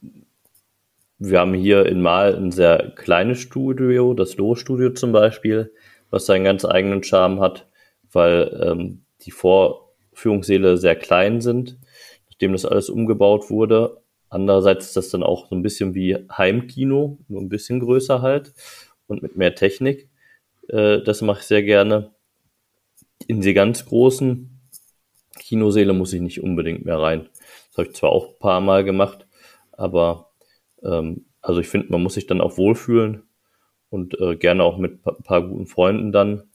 wir 1.18 1.40
haben 1.40 1.52
hier 1.52 1.84
in 1.84 2.00
Mal 2.00 2.34
ein 2.36 2.52
sehr 2.52 2.92
kleines 2.96 3.40
Studio, 3.40 4.14
das 4.14 4.38
Loh-Studio 4.38 4.94
zum 4.94 5.12
Beispiel, 5.12 5.74
was 6.08 6.24
seinen 6.24 6.44
ganz 6.44 6.64
eigenen 6.64 7.02
Charme 7.02 7.40
hat, 7.40 7.66
weil 8.12 8.60
ähm, 8.62 9.02
die 9.22 9.30
Vorführungssäle 9.30 10.76
sehr 10.76 10.96
klein 10.96 11.40
sind, 11.40 11.78
nachdem 12.28 12.52
das 12.52 12.64
alles 12.64 12.88
umgebaut 12.90 13.50
wurde. 13.50 14.02
Andererseits 14.28 14.86
ist 14.86 14.96
das 14.96 15.08
dann 15.10 15.22
auch 15.22 15.48
so 15.48 15.54
ein 15.54 15.62
bisschen 15.62 15.94
wie 15.94 16.16
Heimkino, 16.30 17.18
nur 17.28 17.40
ein 17.40 17.48
bisschen 17.48 17.80
größer 17.80 18.22
halt 18.22 18.52
und 19.06 19.22
mit 19.22 19.36
mehr 19.36 19.54
Technik. 19.54 20.08
Äh, 20.68 21.02
das 21.02 21.22
mache 21.22 21.40
ich 21.40 21.46
sehr 21.46 21.62
gerne. 21.62 22.10
In 23.26 23.40
die 23.40 23.54
ganz 23.54 23.84
großen 23.84 24.60
Kinoseele 25.38 25.92
muss 25.92 26.12
ich 26.12 26.20
nicht 26.20 26.42
unbedingt 26.42 26.84
mehr 26.84 26.98
rein. 26.98 27.28
Das 27.68 27.78
habe 27.78 27.88
ich 27.88 27.94
zwar 27.94 28.10
auch 28.10 28.28
ein 28.28 28.38
paar 28.38 28.60
Mal 28.60 28.84
gemacht, 28.84 29.26
aber 29.72 30.30
ähm, 30.82 31.26
also 31.42 31.60
ich 31.60 31.68
finde, 31.68 31.88
man 31.90 32.02
muss 32.02 32.14
sich 32.14 32.26
dann 32.26 32.40
auch 32.40 32.56
wohlfühlen 32.56 33.24
und 33.88 34.18
äh, 34.20 34.36
gerne 34.36 34.62
auch 34.62 34.78
mit 34.78 35.04
ein 35.06 35.22
paar 35.22 35.46
guten 35.46 35.66
Freunden 35.66 36.12
dann 36.12 36.49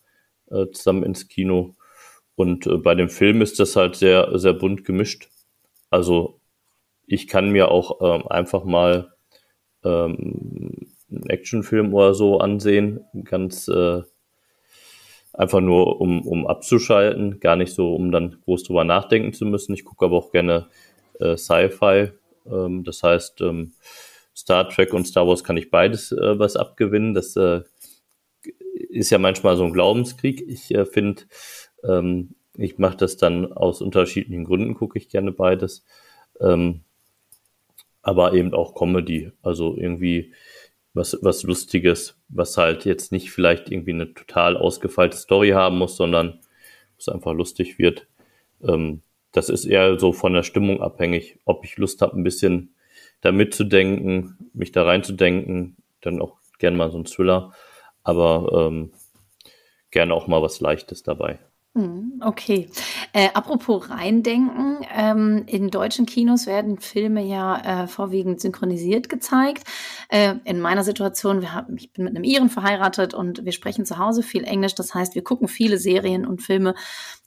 äh, 0.49 0.67
zusammen 0.71 1.03
ins 1.03 1.27
Kino. 1.27 1.75
Und 2.35 2.67
äh, 2.67 2.77
bei 2.77 2.95
dem 2.95 3.09
Film 3.09 3.41
ist 3.41 3.59
das 3.59 3.75
halt 3.75 3.95
sehr, 3.95 4.37
sehr 4.37 4.53
bunt 4.53 4.85
gemischt. 4.85 5.29
Also 5.89 6.39
ich 7.07 7.27
kann 7.27 7.51
mir 7.51 7.69
auch 7.69 8.01
ähm, 8.01 8.27
einfach 8.27 8.63
mal 8.63 9.13
ähm, 9.83 10.73
einen 11.09 11.27
Actionfilm 11.27 11.93
oder 11.93 12.13
so 12.13 12.39
ansehen, 12.39 13.05
ganz 13.23 13.67
äh, 13.67 14.01
einfach 15.33 15.61
nur 15.61 16.01
um, 16.01 16.25
um 16.25 16.47
abzuschalten, 16.47 17.39
gar 17.39 17.55
nicht 17.55 17.73
so, 17.73 17.93
um 17.93 18.11
dann 18.11 18.37
groß 18.45 18.63
drüber 18.63 18.83
nachdenken 18.83 19.33
zu 19.33 19.45
müssen. 19.45 19.73
Ich 19.73 19.85
gucke 19.85 20.05
aber 20.05 20.17
auch 20.17 20.31
gerne 20.31 20.67
äh, 21.19 21.37
Sci-Fi. 21.37 22.11
Ähm, 22.49 22.83
das 22.83 23.03
heißt, 23.03 23.41
ähm, 23.41 23.73
Star 24.35 24.67
Trek 24.69 24.93
und 24.93 25.05
Star 25.05 25.27
Wars 25.27 25.43
kann 25.43 25.57
ich 25.57 25.71
beides 25.71 26.11
äh, 26.11 26.39
was 26.39 26.55
abgewinnen. 26.55 27.13
Das 27.13 27.35
äh, 27.35 27.61
ist 28.95 29.09
ja 29.09 29.17
manchmal 29.17 29.57
so 29.57 29.63
ein 29.65 29.73
Glaubenskrieg. 29.73 30.43
Ich 30.47 30.73
äh, 30.73 30.85
finde, 30.85 31.23
ähm, 31.83 32.35
ich 32.57 32.77
mache 32.77 32.97
das 32.97 33.17
dann 33.17 33.51
aus 33.51 33.81
unterschiedlichen 33.81 34.45
Gründen, 34.45 34.75
gucke 34.75 34.97
ich 34.97 35.09
gerne 35.09 35.31
beides. 35.31 35.85
Ähm, 36.39 36.81
aber 38.01 38.33
eben 38.33 38.53
auch 38.53 38.75
Comedy. 38.75 39.31
Also 39.41 39.75
irgendwie 39.75 40.33
was, 40.93 41.17
was 41.21 41.43
Lustiges, 41.43 42.17
was 42.29 42.57
halt 42.57 42.85
jetzt 42.85 43.11
nicht 43.11 43.31
vielleicht 43.31 43.69
irgendwie 43.69 43.93
eine 43.93 44.13
total 44.13 44.55
ausgefeilte 44.55 45.17
Story 45.17 45.49
haben 45.49 45.77
muss, 45.77 45.97
sondern 45.97 46.39
es 46.97 47.09
einfach 47.09 47.33
lustig 47.33 47.77
wird. 47.77 48.07
Ähm, 48.63 49.01
das 49.31 49.49
ist 49.49 49.65
eher 49.65 49.99
so 49.99 50.13
von 50.13 50.33
der 50.33 50.43
Stimmung 50.43 50.81
abhängig, 50.81 51.39
ob 51.43 51.65
ich 51.65 51.77
Lust 51.77 52.01
habe, 52.01 52.17
ein 52.17 52.23
bisschen 52.23 52.73
da 53.19 53.33
mitzudenken, 53.33 54.37
mich 54.53 54.71
da 54.71 54.83
reinzudenken, 54.83 55.75
dann 55.99 56.21
auch 56.21 56.37
gerne 56.59 56.77
mal 56.77 56.91
so 56.91 56.97
ein 56.97 57.05
Thriller, 57.05 57.53
aber 58.05 58.67
ähm, 58.67 58.93
gerne 59.91 60.13
auch 60.13 60.27
mal 60.27 60.41
was 60.41 60.61
Leichtes 60.61 61.03
dabei. 61.03 61.39
Hm, 61.75 62.04
okay. 62.21 62.69
Äh, 63.13 63.29
apropos 63.33 63.89
reindenken, 63.89 64.77
ähm, 64.93 65.43
in 65.47 65.69
deutschen 65.69 66.05
Kinos 66.05 66.45
werden 66.45 66.79
Filme 66.79 67.23
ja 67.23 67.83
äh, 67.83 67.87
vorwiegend 67.87 68.41
synchronisiert 68.41 69.09
gezeigt. 69.09 69.63
Äh, 70.09 70.35
in 70.45 70.59
meiner 70.59 70.83
Situation, 70.83 71.51
haben, 71.53 71.77
ich 71.77 71.91
bin 71.91 72.05
mit 72.05 72.15
einem 72.15 72.23
Iren 72.23 72.49
verheiratet 72.49 73.13
und 73.13 73.45
wir 73.45 73.51
sprechen 73.51 73.85
zu 73.85 73.97
Hause 73.97 74.23
viel 74.23 74.43
Englisch. 74.43 74.75
Das 74.75 74.93
heißt, 74.93 75.15
wir 75.15 75.23
gucken 75.23 75.47
viele 75.47 75.77
Serien 75.77 76.25
und 76.25 76.41
Filme 76.41 76.75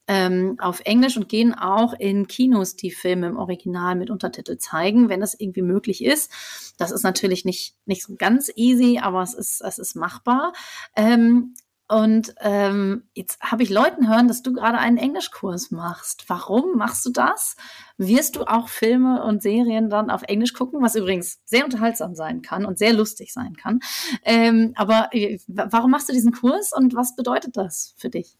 ähm, 0.08 0.56
auf 0.58 0.80
Englisch 0.80 1.16
und 1.16 1.28
gehen 1.28 1.54
auch 1.54 1.92
in 1.92 2.26
Kinos 2.26 2.76
die 2.76 2.90
Filme 2.90 3.26
im 3.26 3.36
Original 3.36 3.94
mit 3.94 4.10
Untertitel 4.10 4.56
zeigen, 4.56 5.08
wenn 5.10 5.20
das 5.20 5.34
irgendwie 5.38 5.62
möglich 5.62 6.02
ist. 6.02 6.32
Das 6.78 6.90
ist 6.90 7.02
natürlich 7.02 7.44
nicht, 7.44 7.76
nicht 7.84 8.02
so 8.02 8.16
ganz 8.16 8.50
easy, 8.56 8.98
aber 9.02 9.22
es 9.22 9.34
ist, 9.34 9.60
es 9.60 9.78
ist 9.78 9.94
machbar. 9.94 10.54
Ähm, 10.96 11.54
und 11.88 12.34
ähm, 12.42 13.04
jetzt 13.14 13.40
habe 13.40 13.62
ich 13.62 13.70
Leuten 13.70 14.08
hören, 14.08 14.28
dass 14.28 14.42
du 14.42 14.52
gerade 14.52 14.76
einen 14.76 14.98
Englischkurs 14.98 15.70
machst. 15.70 16.24
Warum 16.28 16.76
machst 16.76 17.06
du 17.06 17.10
das? 17.10 17.56
Wirst 17.96 18.36
du 18.36 18.44
auch 18.44 18.68
Filme 18.68 19.24
und 19.24 19.42
Serien 19.42 19.88
dann 19.88 20.10
auf 20.10 20.22
Englisch 20.24 20.52
gucken, 20.52 20.82
was 20.82 20.96
übrigens 20.96 21.40
sehr 21.46 21.64
unterhaltsam 21.64 22.14
sein 22.14 22.42
kann 22.42 22.66
und 22.66 22.78
sehr 22.78 22.92
lustig 22.92 23.32
sein 23.32 23.56
kann. 23.56 23.80
Ähm, 24.22 24.72
aber 24.76 25.08
äh, 25.12 25.38
warum 25.46 25.90
machst 25.90 26.10
du 26.10 26.12
diesen 26.12 26.32
Kurs 26.32 26.72
und 26.76 26.94
was 26.94 27.16
bedeutet 27.16 27.56
das 27.56 27.94
für 27.96 28.10
dich? 28.10 28.36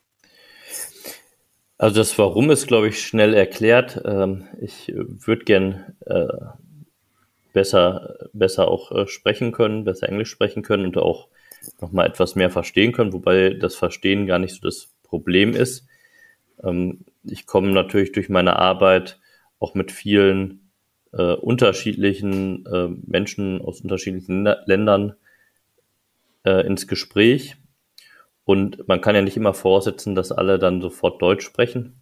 Also 1.78 1.97
das 1.97 2.19
Warum 2.19 2.50
ist, 2.50 2.67
glaube 2.67 2.88
ich, 2.88 3.02
schnell 3.02 3.33
erklärt. 3.33 4.02
Ähm, 4.05 4.47
ich 4.61 4.93
würde 4.95 5.45
gern 5.45 5.95
äh, 6.05 6.26
besser, 7.55 8.28
besser 8.35 8.69
auch 8.69 8.93
äh, 8.93 9.07
sprechen 9.07 9.52
können, 9.52 9.85
besser 9.85 10.09
Englisch 10.09 10.31
sprechen 10.31 10.62
können 10.62 10.85
und 10.85 10.99
auch 10.99 11.28
nochmal 11.81 12.07
etwas 12.07 12.35
mehr 12.35 12.50
verstehen 12.50 12.93
können, 12.93 13.12
wobei 13.12 13.50
das 13.50 13.77
Verstehen 13.77 14.27
gar 14.27 14.38
nicht 14.38 14.55
so 14.55 14.61
das 14.62 14.88
Problem 15.03 15.53
ist. 15.53 15.87
Ähm, 16.62 17.05
ich 17.25 17.47
komme 17.47 17.71
natürlich 17.71 18.12
durch 18.12 18.29
meine 18.29 18.57
Arbeit 18.57 19.21
auch 19.59 19.75
mit 19.75 19.93
vielen 19.93 20.71
äh, 21.12 21.35
unterschiedlichen 21.35 22.67
äh, 22.67 22.88
Menschen 23.07 23.61
aus 23.61 23.81
unterschiedlichen 23.81 24.45
Ländern 24.67 25.15
äh, 26.45 26.67
ins 26.67 26.87
Gespräch. 26.87 27.57
Und 28.45 28.88
man 28.88 29.00
kann 29.00 29.15
ja 29.15 29.23
nicht 29.23 29.37
immer 29.37 29.55
voraussetzen, 29.55 30.15
dass 30.15 30.33
alle 30.33 30.59
dann 30.59 30.81
sofort 30.81 31.21
Deutsch 31.21 31.45
sprechen. 31.45 32.00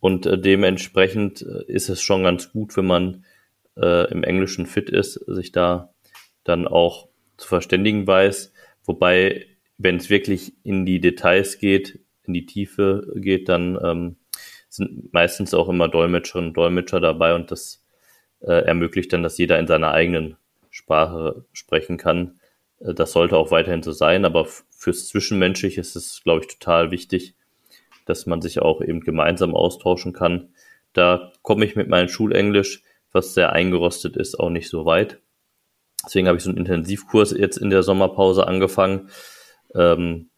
Und 0.00 0.26
äh, 0.26 0.38
dementsprechend 0.38 1.42
äh, 1.42 1.64
ist 1.66 1.88
es 1.88 2.02
schon 2.02 2.24
ganz 2.24 2.52
gut, 2.52 2.76
wenn 2.76 2.86
man 2.86 3.24
äh, 3.76 4.10
im 4.10 4.24
Englischen 4.24 4.66
fit 4.66 4.90
ist, 4.90 5.14
sich 5.26 5.52
da 5.52 5.94
dann 6.44 6.66
auch 6.66 7.08
zu 7.42 7.48
verständigen 7.48 8.06
weiß. 8.06 8.52
Wobei, 8.84 9.46
wenn 9.76 9.96
es 9.96 10.10
wirklich 10.10 10.54
in 10.64 10.86
die 10.86 11.00
Details 11.00 11.58
geht, 11.58 12.00
in 12.24 12.34
die 12.34 12.46
Tiefe 12.46 13.12
geht, 13.16 13.48
dann 13.48 13.78
ähm, 13.82 14.16
sind 14.68 15.12
meistens 15.12 15.52
auch 15.54 15.68
immer 15.68 15.88
Dolmetscherinnen 15.88 16.50
und 16.50 16.56
Dolmetscher 16.56 17.00
dabei 17.00 17.34
und 17.34 17.50
das 17.50 17.84
äh, 18.40 18.64
ermöglicht 18.64 19.12
dann, 19.12 19.22
dass 19.22 19.38
jeder 19.38 19.58
in 19.58 19.66
seiner 19.66 19.92
eigenen 19.92 20.36
Sprache 20.70 21.44
sprechen 21.52 21.98
kann. 21.98 22.38
Äh, 22.80 22.94
das 22.94 23.12
sollte 23.12 23.36
auch 23.36 23.50
weiterhin 23.50 23.82
so 23.82 23.92
sein, 23.92 24.24
aber 24.24 24.46
fürs 24.70 25.08
Zwischenmenschliche 25.08 25.80
ist 25.80 25.96
es, 25.96 26.22
glaube 26.22 26.42
ich, 26.42 26.58
total 26.58 26.90
wichtig, 26.90 27.34
dass 28.06 28.26
man 28.26 28.40
sich 28.40 28.60
auch 28.60 28.80
eben 28.80 29.00
gemeinsam 29.00 29.54
austauschen 29.54 30.12
kann. 30.12 30.50
Da 30.92 31.32
komme 31.42 31.64
ich 31.64 31.76
mit 31.76 31.88
meinem 31.88 32.08
Schulenglisch, 32.08 32.82
was 33.12 33.34
sehr 33.34 33.52
eingerostet 33.52 34.16
ist, 34.16 34.38
auch 34.38 34.50
nicht 34.50 34.68
so 34.68 34.84
weit. 34.84 35.20
Deswegen 36.04 36.26
habe 36.26 36.36
ich 36.38 36.44
so 36.44 36.50
einen 36.50 36.58
Intensivkurs 36.58 37.32
jetzt 37.32 37.56
in 37.56 37.70
der 37.70 37.82
Sommerpause 37.82 38.46
angefangen. 38.46 39.10
Ähm, 39.74 40.30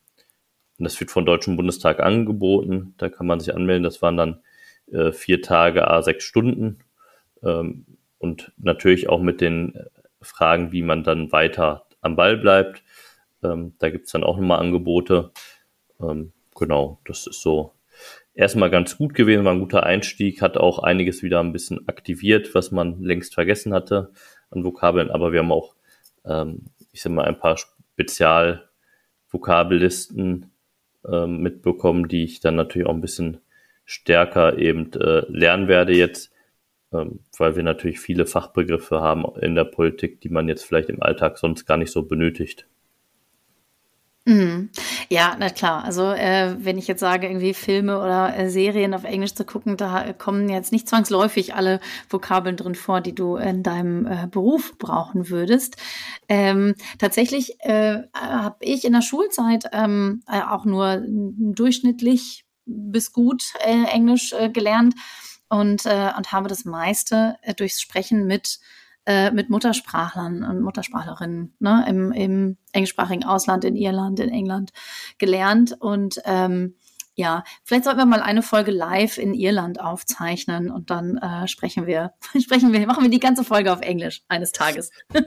das 0.78 0.98
wird 1.00 1.10
vom 1.10 1.24
Deutschen 1.24 1.56
Bundestag 1.56 2.00
angeboten. 2.00 2.94
Da 2.98 3.08
kann 3.08 3.26
man 3.26 3.40
sich 3.40 3.54
anmelden. 3.54 3.84
Das 3.84 4.02
waren 4.02 4.16
dann 4.16 4.40
äh, 4.92 5.12
vier 5.12 5.40
Tage, 5.40 5.88
a 5.88 6.02
sechs 6.02 6.24
Stunden. 6.24 6.80
Ähm, 7.42 7.86
und 8.18 8.52
natürlich 8.56 9.08
auch 9.08 9.20
mit 9.20 9.40
den 9.40 9.78
Fragen, 10.20 10.72
wie 10.72 10.82
man 10.82 11.04
dann 11.04 11.32
weiter 11.32 11.86
am 12.00 12.16
Ball 12.16 12.36
bleibt. 12.36 12.82
Ähm, 13.42 13.74
da 13.78 13.90
gibt 13.90 14.06
es 14.06 14.12
dann 14.12 14.24
auch 14.24 14.36
nochmal 14.36 14.60
Angebote. 14.60 15.30
Ähm, 16.00 16.32
genau, 16.54 17.00
das 17.04 17.26
ist 17.26 17.42
so 17.42 17.72
erstmal 18.34 18.70
ganz 18.70 18.96
gut 18.98 19.14
gewesen, 19.14 19.44
war 19.44 19.52
ein 19.52 19.60
guter 19.60 19.84
Einstieg, 19.84 20.42
hat 20.42 20.56
auch 20.56 20.80
einiges 20.80 21.22
wieder 21.22 21.40
ein 21.40 21.52
bisschen 21.52 21.86
aktiviert, 21.88 22.54
was 22.54 22.72
man 22.72 23.00
längst 23.00 23.34
vergessen 23.34 23.72
hatte 23.72 24.10
an 24.54 24.64
Vokabeln, 24.64 25.10
aber 25.10 25.32
wir 25.32 25.40
haben 25.40 25.52
auch, 25.52 25.74
ähm, 26.24 26.62
ich 26.92 27.02
sag 27.02 27.12
mal, 27.12 27.24
ein 27.24 27.38
paar 27.38 27.56
Spezialvokabellisten 27.56 30.50
ähm, 31.06 31.40
mitbekommen, 31.40 32.08
die 32.08 32.24
ich 32.24 32.40
dann 32.40 32.56
natürlich 32.56 32.88
auch 32.88 32.94
ein 32.94 33.00
bisschen 33.00 33.40
stärker 33.84 34.58
eben 34.58 34.92
äh, 34.94 35.24
lernen 35.28 35.68
werde 35.68 35.94
jetzt, 35.94 36.32
ähm, 36.92 37.20
weil 37.36 37.56
wir 37.56 37.62
natürlich 37.62 38.00
viele 38.00 38.26
Fachbegriffe 38.26 39.00
haben 39.00 39.24
in 39.40 39.54
der 39.54 39.64
Politik, 39.64 40.20
die 40.20 40.30
man 40.30 40.48
jetzt 40.48 40.64
vielleicht 40.64 40.88
im 40.88 41.02
Alltag 41.02 41.38
sonst 41.38 41.66
gar 41.66 41.76
nicht 41.76 41.92
so 41.92 42.02
benötigt. 42.02 42.66
Mhm. 44.26 44.70
Ja, 45.10 45.36
na 45.38 45.50
klar. 45.50 45.84
Also 45.84 46.10
äh, 46.10 46.56
wenn 46.58 46.78
ich 46.78 46.86
jetzt 46.88 47.00
sage, 47.00 47.26
irgendwie 47.26 47.52
Filme 47.52 47.98
oder 48.00 48.34
äh, 48.34 48.48
Serien 48.48 48.94
auf 48.94 49.04
Englisch 49.04 49.34
zu 49.34 49.44
gucken, 49.44 49.76
da 49.76 50.14
kommen 50.14 50.48
jetzt 50.48 50.72
nicht 50.72 50.88
zwangsläufig 50.88 51.54
alle 51.54 51.78
Vokabeln 52.08 52.56
drin 52.56 52.74
vor, 52.74 53.02
die 53.02 53.14
du 53.14 53.36
in 53.36 53.62
deinem 53.62 54.06
äh, 54.06 54.26
Beruf 54.30 54.78
brauchen 54.78 55.28
würdest. 55.28 55.76
Ähm, 56.26 56.74
tatsächlich 56.98 57.60
äh, 57.60 57.98
habe 58.14 58.56
ich 58.60 58.86
in 58.86 58.94
der 58.94 59.02
Schulzeit 59.02 59.64
ähm, 59.72 60.22
äh, 60.26 60.40
auch 60.40 60.64
nur 60.64 61.02
durchschnittlich 61.06 62.46
bis 62.64 63.12
gut 63.12 63.44
äh, 63.60 63.84
Englisch 63.92 64.32
äh, 64.32 64.48
gelernt 64.48 64.94
und, 65.50 65.84
äh, 65.84 66.12
und 66.16 66.32
habe 66.32 66.48
das 66.48 66.64
meiste 66.64 67.36
äh, 67.42 67.52
durchs 67.52 67.82
Sprechen 67.82 68.26
mit 68.26 68.58
äh, 69.06 69.30
mit 69.30 69.50
Muttersprachlern 69.50 70.44
und 70.44 70.62
Muttersprachlerinnen 70.62 71.54
ne, 71.58 71.84
im, 71.88 72.12
im 72.12 72.56
englischsprachigen 72.72 73.24
Ausland, 73.24 73.64
in 73.64 73.76
Irland, 73.76 74.20
in 74.20 74.30
England 74.30 74.72
gelernt. 75.18 75.76
Und 75.78 76.20
ähm, 76.24 76.76
ja, 77.14 77.44
vielleicht 77.62 77.84
sollten 77.84 78.00
wir 78.00 78.06
mal 78.06 78.22
eine 78.22 78.42
Folge 78.42 78.70
live 78.70 79.18
in 79.18 79.34
Irland 79.34 79.80
aufzeichnen 79.80 80.70
und 80.70 80.90
dann 80.90 81.18
äh, 81.18 81.46
sprechen 81.48 81.86
wir, 81.86 82.12
sprechen 82.40 82.72
wir, 82.72 82.86
machen 82.86 83.04
wir 83.04 83.10
die 83.10 83.20
ganze 83.20 83.44
Folge 83.44 83.72
auf 83.72 83.80
Englisch 83.80 84.22
eines 84.28 84.52
Tages. 84.52 84.90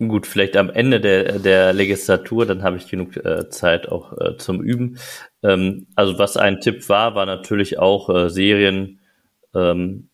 Gut, 0.00 0.28
vielleicht 0.28 0.56
am 0.56 0.70
Ende 0.70 1.00
der, 1.00 1.40
der 1.40 1.72
Legislatur, 1.72 2.46
dann 2.46 2.62
habe 2.62 2.76
ich 2.76 2.86
genug 2.86 3.16
äh, 3.16 3.48
Zeit 3.50 3.88
auch 3.88 4.12
äh, 4.16 4.36
zum 4.36 4.62
Üben. 4.62 4.98
Ähm, 5.42 5.88
also 5.96 6.20
was 6.20 6.36
ein 6.36 6.60
Tipp 6.60 6.88
war, 6.88 7.16
war 7.16 7.26
natürlich 7.26 7.80
auch 7.80 8.08
äh, 8.08 8.30
Serien 8.30 9.00
ähm, 9.56 10.10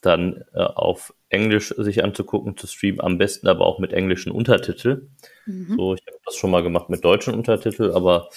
dann 0.00 0.44
äh, 0.54 0.60
auf 0.60 1.12
Englisch 1.30 1.74
sich 1.76 2.02
anzugucken, 2.02 2.56
zu 2.56 2.66
streamen, 2.66 3.00
am 3.00 3.18
besten 3.18 3.48
aber 3.48 3.66
auch 3.66 3.78
mit 3.78 3.92
englischen 3.92 4.32
Untertitel. 4.32 5.08
Mhm. 5.46 5.74
So, 5.76 5.94
ich 5.94 6.00
habe 6.06 6.18
das 6.24 6.36
schon 6.36 6.50
mal 6.50 6.62
gemacht 6.62 6.88
mit 6.88 7.04
deutschen 7.04 7.34
Untertitel, 7.34 7.92
aber 7.92 8.28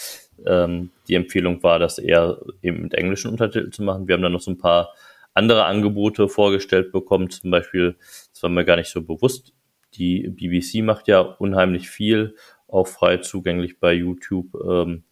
ähm, 0.45 0.91
die 1.07 1.15
Empfehlung 1.15 1.63
war, 1.63 1.79
das 1.79 2.00
eher 2.00 2.39
eben 2.62 2.83
mit 2.83 2.93
englischen 2.93 3.31
Untertiteln 3.31 3.71
zu 3.71 3.83
machen. 3.83 4.07
Wir 4.07 4.15
haben 4.15 4.21
dann 4.21 4.33
noch 4.33 4.41
so 4.41 4.51
ein 4.51 4.57
paar 4.57 4.93
andere 5.33 5.65
Angebote 5.65 6.27
vorgestellt 6.27 6.91
bekommen, 6.91 7.29
zum 7.29 7.51
Beispiel, 7.51 7.95
das 8.33 8.43
war 8.43 8.50
mir 8.50 8.65
gar 8.65 8.75
nicht 8.75 8.91
so 8.91 9.01
bewusst, 9.01 9.53
die 9.93 10.29
BBC 10.29 10.83
macht 10.83 11.07
ja 11.07 11.19
unheimlich 11.21 11.89
viel, 11.89 12.36
auch 12.67 12.88
frei 12.88 13.17
zugänglich 13.17 13.79
bei 13.79 13.93
YouTube, 13.93 14.53
ähm, 14.55 15.03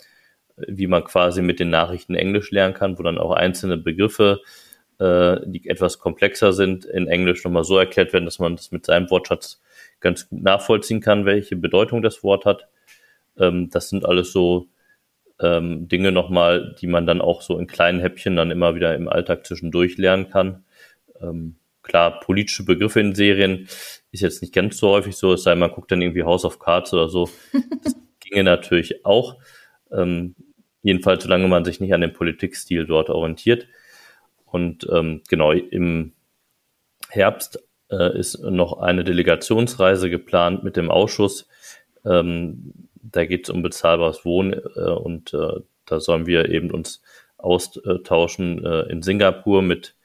wie 0.68 0.88
man 0.88 1.04
quasi 1.04 1.42
mit 1.42 1.60
den 1.60 1.70
Nachrichten 1.70 2.16
Englisch 2.16 2.52
lernen 2.52 2.74
kann, 2.74 2.98
wo 3.00 3.04
dann 3.04 3.18
auch 3.18 3.32
einzelne 3.32 3.78
Begriffe 3.78 4.42
äh, 5.00 5.38
die 5.46 5.68
etwas 5.70 6.00
komplexer 6.00 6.54
sind, 6.54 6.86
in 6.86 7.08
Englisch 7.08 7.44
nochmal 7.44 7.64
so 7.64 7.78
erklärt 7.78 8.14
werden, 8.14 8.26
dass 8.26 8.40
man 8.40 8.56
das 8.56 8.72
mit 8.72 8.86
seinem 8.86 9.10
Wortschatz 9.10 9.62
ganz 10.00 10.30
gut 10.30 10.44
nachvollziehen 10.44 11.02
kann, 11.02 11.26
welche 11.26 11.56
Bedeutung 11.56 12.02
das 12.02 12.24
Wort 12.24 12.46
hat. 12.46 12.68
Ähm, 13.38 13.70
das 13.70 13.90
sind 13.90 14.06
alles 14.06 14.32
so 14.32 14.68
ähm, 15.40 15.88
Dinge 15.88 16.12
nochmal, 16.12 16.76
die 16.80 16.88
man 16.88 17.06
dann 17.06 17.22
auch 17.22 17.42
so 17.42 17.58
in 17.58 17.68
kleinen 17.68 18.00
Häppchen 18.00 18.36
dann 18.36 18.52
immer 18.52 18.76
wieder 18.76 18.96
im 18.96 19.08
Alltag 19.08 19.46
zwischendurch 19.46 19.98
lernen 19.98 20.30
kann. 20.30 20.64
Ähm, 21.22 21.56
klar, 21.82 22.20
politische 22.20 22.66
Begriffe 22.66 23.00
in 23.00 23.16
Serien 23.16 23.68
ist 24.12 24.22
jetzt 24.22 24.42
nicht 24.42 24.54
ganz 24.54 24.78
so 24.78 24.90
häufig 24.90 25.16
so, 25.16 25.34
es 25.34 25.44
sei 25.44 25.56
man 25.56 25.72
guckt 25.72 25.92
dann 25.92 26.02
irgendwie 26.02 26.24
House 26.24 26.46
of 26.46 26.60
Cards 26.60 26.94
oder 26.94 27.10
so. 27.10 27.30
Das 27.84 27.96
ginge 28.20 28.44
natürlich 28.44 29.06
auch. 29.06 29.38
Ähm, 29.92 30.36
jedenfalls, 30.84 31.24
solange 31.24 31.48
man 31.48 31.66
sich 31.66 31.80
nicht 31.80 31.94
an 31.94 32.02
dem 32.02 32.14
Politikstil 32.14 32.86
dort 32.86 33.10
orientiert. 33.10 33.68
Und 34.52 34.88
ähm, 34.92 35.22
genau, 35.28 35.52
im 35.52 36.14
Herbst 37.10 37.64
äh, 37.92 38.18
ist 38.18 38.40
noch 38.40 38.80
eine 38.80 39.04
Delegationsreise 39.04 40.10
geplant 40.10 40.64
mit 40.64 40.76
dem 40.76 40.92
Ausschuss. 40.92 41.48
Ähm, 42.06 42.74
da 42.96 43.26
geht 43.26 43.46
es 43.46 43.50
um 43.50 43.62
bezahlbares 43.62 44.26
Wohnen 44.26 44.54
äh, 44.54 44.90
und 44.90 45.34
äh, 45.34 45.62
da 45.86 46.00
sollen 46.00 46.26
wir 46.26 46.50
eben 46.50 46.72
uns 46.72 47.02
austauschen 47.38 48.64
äh, 48.66 48.82
in 48.92 49.02
Singapur 49.02 49.62
mit 49.62 49.96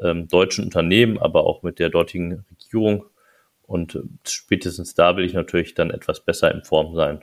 ähm, 0.00 0.28
deutschen 0.28 0.64
Unternehmen, 0.64 1.18
aber 1.18 1.44
auch 1.44 1.62
mit 1.62 1.78
der 1.78 1.90
dortigen 1.90 2.44
Regierung. 2.50 3.04
Und 3.62 3.96
äh, 3.96 4.02
spätestens 4.26 4.94
da 4.94 5.16
will 5.16 5.24
ich 5.24 5.34
natürlich 5.34 5.74
dann 5.74 5.90
etwas 5.90 6.24
besser 6.24 6.52
in 6.52 6.64
Form 6.64 6.94
sein. 6.94 7.22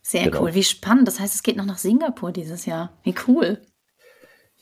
Sehr 0.00 0.24
genau. 0.24 0.42
cool, 0.42 0.54
wie 0.54 0.64
spannend. 0.64 1.06
Das 1.06 1.20
heißt, 1.20 1.34
es 1.34 1.42
geht 1.42 1.56
noch 1.56 1.66
nach 1.66 1.78
Singapur 1.78 2.32
dieses 2.32 2.66
Jahr. 2.66 2.98
Wie 3.02 3.14
cool. 3.28 3.58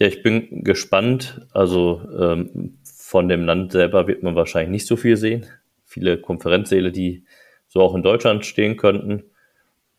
Ja, 0.00 0.06
ich 0.06 0.22
bin 0.22 0.64
gespannt. 0.64 1.46
Also 1.52 2.00
ähm, 2.18 2.78
von 2.84 3.28
dem 3.28 3.44
Land 3.44 3.72
selber 3.72 4.06
wird 4.06 4.22
man 4.22 4.34
wahrscheinlich 4.34 4.70
nicht 4.70 4.86
so 4.86 4.96
viel 4.96 5.16
sehen. 5.16 5.46
Viele 5.84 6.18
Konferenzsäle, 6.18 6.90
die 6.90 7.24
so 7.68 7.80
auch 7.82 7.94
in 7.94 8.02
Deutschland 8.02 8.46
stehen 8.46 8.78
könnten. 8.78 9.24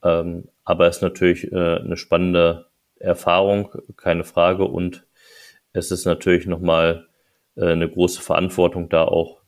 Ähm, 0.04 0.46
aber 0.64 0.88
es 0.88 0.98
ist 0.98 1.02
natürlich 1.04 1.52
äh, 1.52 1.76
eine 1.78 1.98
spannende 1.98 2.66
Erfahrung, 2.98 3.70
keine 3.96 4.24
Frage. 4.24 4.66
Und 4.66 5.06
es 5.72 5.92
ist 5.92 6.06
natürlich 6.06 6.48
nochmal 6.48 7.08
äh, 7.56 7.68
eine 7.68 7.88
große 7.88 8.24
Verantwortung, 8.24 8.90
da 8.90 9.04
auch 9.04 9.42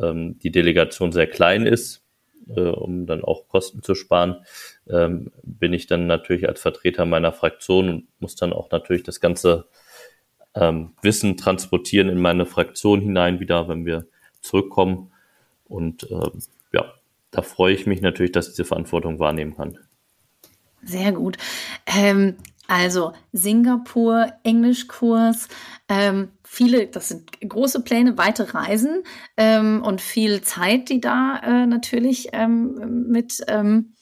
ähm, 0.00 0.36
die 0.40 0.50
Delegation 0.50 1.12
sehr 1.12 1.28
klein 1.28 1.64
ist, 1.64 2.04
äh, 2.48 2.60
um 2.60 3.06
dann 3.06 3.22
auch 3.22 3.46
Kosten 3.46 3.82
zu 3.82 3.94
sparen, 3.94 4.44
ähm, 4.88 5.30
bin 5.44 5.72
ich 5.72 5.86
dann 5.86 6.08
natürlich 6.08 6.48
als 6.48 6.60
Vertreter 6.60 7.04
meiner 7.04 7.32
Fraktion 7.32 7.88
und 7.88 8.08
muss 8.18 8.34
dann 8.34 8.52
auch 8.52 8.68
natürlich 8.72 9.04
das 9.04 9.20
ganze 9.20 9.68
ähm, 10.54 10.92
Wissen 11.02 11.36
transportieren 11.36 12.08
in 12.08 12.20
meine 12.20 12.46
Fraktion 12.46 13.00
hinein 13.00 13.40
wieder, 13.40 13.68
wenn 13.68 13.86
wir 13.86 14.06
zurückkommen. 14.40 15.12
Und 15.64 16.08
ähm, 16.10 16.42
ja, 16.72 16.92
da 17.30 17.42
freue 17.42 17.74
ich 17.74 17.86
mich 17.86 18.00
natürlich, 18.00 18.32
dass 18.32 18.48
ich 18.48 18.52
diese 18.54 18.64
Verantwortung 18.64 19.18
wahrnehmen 19.18 19.56
kann. 19.56 19.78
Sehr 20.82 21.12
gut. 21.12 21.38
Ähm, 21.86 22.36
also 22.68 23.12
Singapur, 23.32 24.32
Englischkurs, 24.44 25.48
ähm, 25.88 26.30
viele, 26.44 26.86
das 26.86 27.08
sind 27.08 27.30
große 27.40 27.82
Pläne, 27.82 28.16
weite 28.18 28.54
Reisen 28.54 29.02
ähm, 29.36 29.82
und 29.82 30.00
viel 30.00 30.42
Zeit, 30.42 30.88
die 30.88 31.00
da 31.00 31.40
äh, 31.44 31.66
natürlich 31.66 32.28
ähm, 32.32 33.08
mit 33.08 33.44
ähm, 33.48 33.94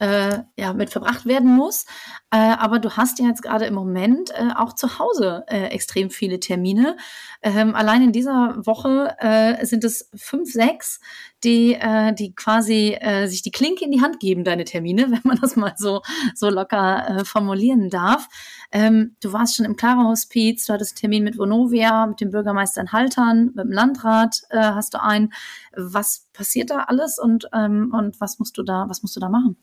äh, 0.00 0.38
ja, 0.56 0.72
mit 0.72 0.90
verbracht 0.90 1.26
werden 1.26 1.54
muss. 1.54 1.86
Äh, 2.30 2.36
aber 2.36 2.78
du 2.78 2.94
hast 2.94 3.18
ja 3.18 3.26
jetzt 3.26 3.42
gerade 3.42 3.64
im 3.64 3.74
Moment 3.74 4.30
äh, 4.34 4.50
auch 4.54 4.74
zu 4.74 4.98
Hause 4.98 5.44
äh, 5.46 5.68
extrem 5.68 6.10
viele 6.10 6.38
Termine. 6.38 6.98
Ähm, 7.40 7.74
allein 7.74 8.02
in 8.02 8.12
dieser 8.12 8.54
Woche 8.66 9.14
äh, 9.18 9.64
sind 9.64 9.82
es 9.82 10.10
fünf, 10.14 10.52
sechs, 10.52 11.00
die, 11.42 11.72
äh, 11.74 12.12
die 12.12 12.34
quasi 12.34 12.98
sich 13.26 13.42
die 13.42 13.50
Klinke 13.50 13.84
in 13.84 13.92
die 13.92 14.02
Hand 14.02 14.20
geben, 14.20 14.44
deine 14.44 14.64
Termine, 14.64 15.02
wenn 15.10 15.20
man 15.24 15.38
das 15.40 15.56
mal 15.56 15.74
so, 15.76 16.02
so 16.34 16.50
locker 16.50 17.24
formulieren 17.24 17.90
darf. 17.90 18.28
Ähm, 18.72 19.16
du 19.22 19.32
warst 19.32 19.56
schon 19.56 19.64
im 19.64 19.76
Clara-Hospiz, 19.76 20.66
du 20.66 20.72
hattest 20.72 20.92
einen 20.92 21.00
Termin 21.00 21.24
mit 21.24 21.38
Vonovia, 21.38 22.06
mit 22.06 22.20
dem 22.20 22.30
Bürgermeister 22.30 22.80
in 22.80 22.92
Haltern, 22.92 23.46
mit 23.54 23.64
dem 23.64 23.72
Landrat 23.72 24.42
hast 24.50 24.94
du 24.94 25.02
einen. 25.02 25.32
Was 25.76 26.26
passiert 26.32 26.70
da 26.70 26.84
alles 26.88 27.18
und, 27.18 27.48
ähm, 27.54 27.92
und 27.96 28.20
was 28.20 28.38
musst 28.38 28.58
du 28.58 28.62
da, 28.62 28.86
was 28.88 29.02
musst 29.02 29.16
du 29.16 29.20
da 29.20 29.28
machen? 29.28 29.56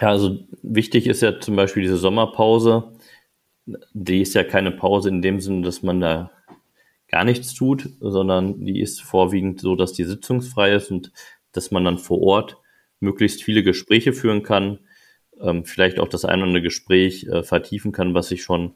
Ja, 0.00 0.08
also 0.10 0.38
wichtig 0.62 1.06
ist 1.06 1.22
ja 1.22 1.40
zum 1.40 1.56
Beispiel 1.56 1.82
diese 1.82 1.96
Sommerpause. 1.96 2.92
Die 3.92 4.22
ist 4.22 4.34
ja 4.34 4.44
keine 4.44 4.70
Pause 4.70 5.08
in 5.08 5.22
dem 5.22 5.40
Sinne, 5.40 5.62
dass 5.62 5.82
man 5.82 6.00
da 6.00 6.30
gar 7.08 7.24
nichts 7.24 7.54
tut, 7.54 7.88
sondern 8.00 8.64
die 8.64 8.80
ist 8.80 9.02
vorwiegend 9.02 9.60
so, 9.60 9.74
dass 9.76 9.92
die 9.92 10.04
sitzungsfrei 10.04 10.72
ist 10.74 10.90
und 10.90 11.12
dass 11.52 11.70
man 11.70 11.84
dann 11.84 11.98
vor 11.98 12.20
Ort 12.20 12.58
möglichst 13.00 13.42
viele 13.42 13.62
Gespräche 13.62 14.12
führen 14.12 14.42
kann, 14.42 14.80
ähm, 15.40 15.64
vielleicht 15.64 16.00
auch 16.00 16.08
das 16.08 16.24
eine 16.24 16.42
oder 16.42 16.48
andere 16.48 16.62
Gespräch 16.62 17.24
äh, 17.26 17.42
vertiefen 17.42 17.92
kann, 17.92 18.14
was 18.14 18.30
ich 18.30 18.42
schon 18.42 18.74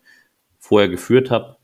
vorher 0.59 0.89
geführt 0.89 1.31
habe, 1.31 1.57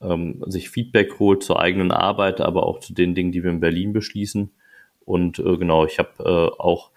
ähm, 0.00 0.42
sich 0.46 0.70
Feedback 0.70 1.18
holt 1.18 1.42
zur 1.42 1.60
eigenen 1.60 1.90
Arbeit, 1.92 2.40
aber 2.40 2.66
auch 2.66 2.80
zu 2.80 2.94
den 2.94 3.14
Dingen, 3.14 3.32
die 3.32 3.42
wir 3.42 3.50
in 3.50 3.60
Berlin 3.60 3.92
beschließen. 3.92 4.52
Und 5.04 5.38
äh, 5.38 5.56
genau, 5.56 5.86
ich 5.86 5.98
habe 5.98 6.10
äh, 6.20 6.60
auch 6.60 6.90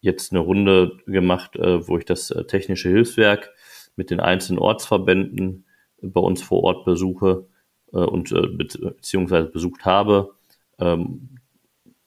jetzt 0.00 0.32
eine 0.32 0.40
Runde 0.40 0.98
gemacht, 1.06 1.56
äh, 1.56 1.86
wo 1.86 1.98
ich 1.98 2.04
das 2.04 2.30
äh, 2.30 2.44
technische 2.44 2.88
Hilfswerk 2.88 3.52
mit 3.96 4.10
den 4.10 4.20
einzelnen 4.20 4.58
Ortsverbänden 4.58 5.64
bei 6.00 6.20
uns 6.20 6.42
vor 6.42 6.62
Ort 6.62 6.84
besuche 6.84 7.46
äh, 7.92 7.98
und 7.98 8.30
be 8.30 8.66
beziehungsweise 8.78 9.48
besucht 9.48 9.84
habe. 9.84 10.34
Ähm, 10.78 11.30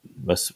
was 0.04 0.56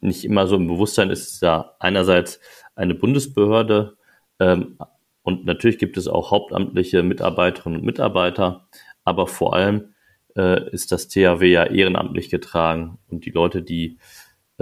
nicht 0.00 0.24
immer 0.24 0.46
so 0.46 0.56
im 0.56 0.66
Bewusstsein 0.66 1.10
ist, 1.10 1.28
ist 1.28 1.42
ja 1.42 1.76
einerseits 1.78 2.40
eine 2.74 2.94
Bundesbehörde 2.94 3.96
ähm, 4.40 4.78
und 5.22 5.44
natürlich 5.44 5.78
gibt 5.78 5.96
es 5.96 6.08
auch 6.08 6.32
hauptamtliche 6.32 7.04
Mitarbeiterinnen 7.04 7.78
und 7.78 7.86
Mitarbeiter, 7.86 8.66
aber 9.04 9.26
vor 9.26 9.54
allem 9.54 9.88
ist 10.34 10.92
das 10.92 11.08
THW 11.08 11.46
ja 11.46 11.64
ehrenamtlich 11.64 12.30
getragen 12.30 12.98
und 13.08 13.26
die 13.26 13.30
Leute, 13.30 13.62
die 13.62 13.98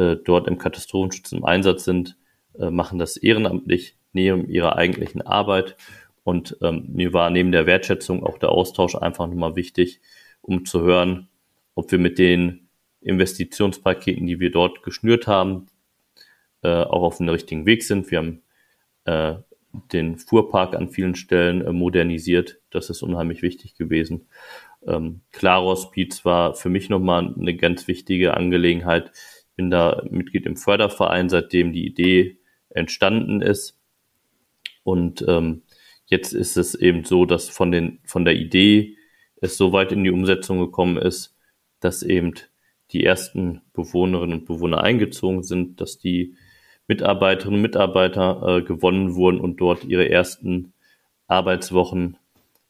äh, 0.00 0.16
dort 0.24 0.48
im 0.48 0.56
Katastrophenschutz 0.56 1.32
im 1.32 1.44
Einsatz 1.44 1.84
sind, 1.84 2.16
äh, 2.58 2.70
machen 2.70 2.98
das 2.98 3.16
ehrenamtlich 3.16 3.96
neben 4.12 4.48
ihrer 4.48 4.76
eigentlichen 4.76 5.22
Arbeit. 5.22 5.76
Und 6.24 6.56
ähm, 6.62 6.86
mir 6.92 7.12
war 7.12 7.30
neben 7.30 7.52
der 7.52 7.66
Wertschätzung 7.66 8.24
auch 8.24 8.38
der 8.38 8.50
Austausch 8.50 8.94
einfach 8.94 9.26
nochmal 9.26 9.56
wichtig, 9.56 10.00
um 10.40 10.64
zu 10.64 10.80
hören, 10.80 11.28
ob 11.74 11.90
wir 11.92 11.98
mit 11.98 12.18
den 12.18 12.68
Investitionspaketen, 13.02 14.26
die 14.26 14.40
wir 14.40 14.50
dort 14.50 14.82
geschnürt 14.82 15.26
haben, 15.26 15.66
äh, 16.62 16.68
auch 16.68 17.02
auf 17.02 17.18
dem 17.18 17.28
richtigen 17.28 17.66
Weg 17.66 17.82
sind. 17.82 18.10
Wir 18.10 18.18
haben 18.18 18.42
äh, 19.04 19.34
den 19.92 20.18
Fuhrpark 20.18 20.74
an 20.74 20.88
vielen 20.88 21.14
Stellen 21.14 21.62
äh, 21.62 21.72
modernisiert. 21.72 22.58
Das 22.70 22.90
ist 22.90 23.02
unheimlich 23.02 23.42
wichtig 23.42 23.74
gewesen. 23.74 24.28
Ähm, 24.86 25.20
Klaros 25.32 25.90
Beats 25.90 26.24
war 26.24 26.54
für 26.54 26.70
mich 26.70 26.88
nochmal 26.88 27.34
eine 27.38 27.54
ganz 27.54 27.86
wichtige 27.86 28.34
Angelegenheit 28.34 29.12
bin 29.60 29.70
da 29.70 30.02
Mitglied 30.08 30.46
im 30.46 30.56
Förderverein, 30.56 31.28
seitdem 31.28 31.74
die 31.74 31.84
Idee 31.84 32.38
entstanden 32.70 33.42
ist. 33.42 33.78
Und 34.84 35.22
ähm, 35.28 35.64
jetzt 36.06 36.32
ist 36.32 36.56
es 36.56 36.74
eben 36.74 37.04
so, 37.04 37.26
dass 37.26 37.50
von, 37.50 37.70
den, 37.70 37.98
von 38.04 38.24
der 38.24 38.36
Idee 38.36 38.96
es 39.42 39.58
so 39.58 39.74
weit 39.74 39.92
in 39.92 40.02
die 40.02 40.10
Umsetzung 40.10 40.60
gekommen 40.60 40.96
ist, 40.96 41.36
dass 41.78 42.02
eben 42.02 42.32
die 42.92 43.04
ersten 43.04 43.60
Bewohnerinnen 43.74 44.38
und 44.38 44.46
Bewohner 44.46 44.82
eingezogen 44.82 45.42
sind, 45.42 45.82
dass 45.82 45.98
die 45.98 46.36
Mitarbeiterinnen 46.86 47.56
und 47.56 47.62
Mitarbeiter 47.62 48.42
äh, 48.46 48.62
gewonnen 48.62 49.14
wurden 49.14 49.40
und 49.40 49.60
dort 49.60 49.84
ihre 49.84 50.08
ersten 50.08 50.72
Arbeitswochen 51.26 52.16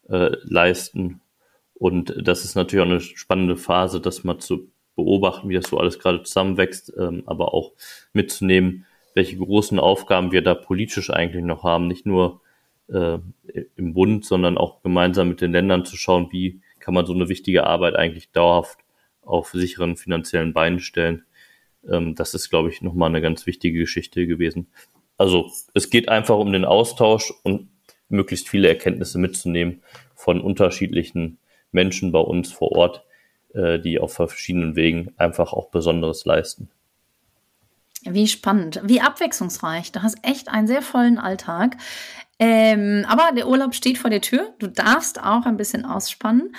äh, 0.09 0.31
leisten. 0.43 1.21
Und 1.73 2.13
das 2.21 2.43
ist 2.43 2.55
natürlich 2.55 2.85
auch 2.85 2.91
eine 2.91 2.99
spannende 2.99 3.55
Phase, 3.55 4.01
das 4.01 4.25
mal 4.25 4.39
zu 4.39 4.69
beobachten, 4.95 5.49
wie 5.49 5.55
das 5.55 5.69
so 5.69 5.77
alles 5.77 5.99
gerade 5.99 6.23
zusammenwächst, 6.23 6.93
ähm, 6.97 7.23
aber 7.25 7.53
auch 7.53 7.71
mitzunehmen, 8.13 8.85
welche 9.13 9.37
großen 9.37 9.79
Aufgaben 9.79 10.31
wir 10.31 10.41
da 10.41 10.53
politisch 10.53 11.09
eigentlich 11.09 11.43
noch 11.43 11.63
haben, 11.63 11.87
nicht 11.87 12.05
nur 12.05 12.41
äh, 12.87 13.19
im 13.75 13.93
Bund, 13.93 14.25
sondern 14.25 14.57
auch 14.57 14.81
gemeinsam 14.83 15.29
mit 15.29 15.41
den 15.41 15.51
Ländern 15.51 15.85
zu 15.85 15.97
schauen, 15.97 16.29
wie 16.31 16.61
kann 16.79 16.93
man 16.93 17.05
so 17.05 17.13
eine 17.13 17.29
wichtige 17.29 17.65
Arbeit 17.65 17.95
eigentlich 17.95 18.31
dauerhaft 18.31 18.79
auf 19.21 19.51
sicheren 19.51 19.97
finanziellen 19.97 20.53
Beinen 20.53 20.79
stellen. 20.79 21.23
Ähm, 21.87 22.15
das 22.15 22.33
ist, 22.33 22.49
glaube 22.49 22.69
ich, 22.69 22.81
nochmal 22.81 23.09
eine 23.09 23.21
ganz 23.21 23.45
wichtige 23.45 23.79
Geschichte 23.79 24.27
gewesen. 24.27 24.67
Also 25.17 25.51
es 25.73 25.89
geht 25.89 26.09
einfach 26.09 26.37
um 26.37 26.51
den 26.51 26.65
Austausch 26.65 27.33
und 27.43 27.69
möglichst 28.09 28.49
viele 28.49 28.67
Erkenntnisse 28.67 29.19
mitzunehmen 29.19 29.83
von 30.15 30.41
unterschiedlichen 30.41 31.37
Menschen 31.71 32.11
bei 32.11 32.19
uns 32.19 32.51
vor 32.51 32.71
Ort, 32.73 33.05
äh, 33.53 33.79
die 33.79 33.99
auf 33.99 34.13
verschiedenen 34.13 34.75
Wegen 34.75 35.13
einfach 35.17 35.53
auch 35.53 35.69
Besonderes 35.69 36.25
leisten. 36.25 36.69
Wie 38.03 38.27
spannend, 38.27 38.81
wie 38.83 39.01
abwechslungsreich. 39.01 39.91
Du 39.91 40.01
hast 40.01 40.17
echt 40.23 40.49
einen 40.49 40.67
sehr 40.67 40.81
vollen 40.81 41.19
Alltag. 41.19 41.77
Ähm, 42.39 43.05
aber 43.07 43.31
der 43.35 43.47
Urlaub 43.47 43.75
steht 43.75 43.99
vor 43.99 44.09
der 44.09 44.21
Tür. 44.21 44.55
Du 44.57 44.67
darfst 44.67 45.21
auch 45.21 45.45
ein 45.45 45.57
bisschen 45.57 45.85
ausspannen. 45.85 46.55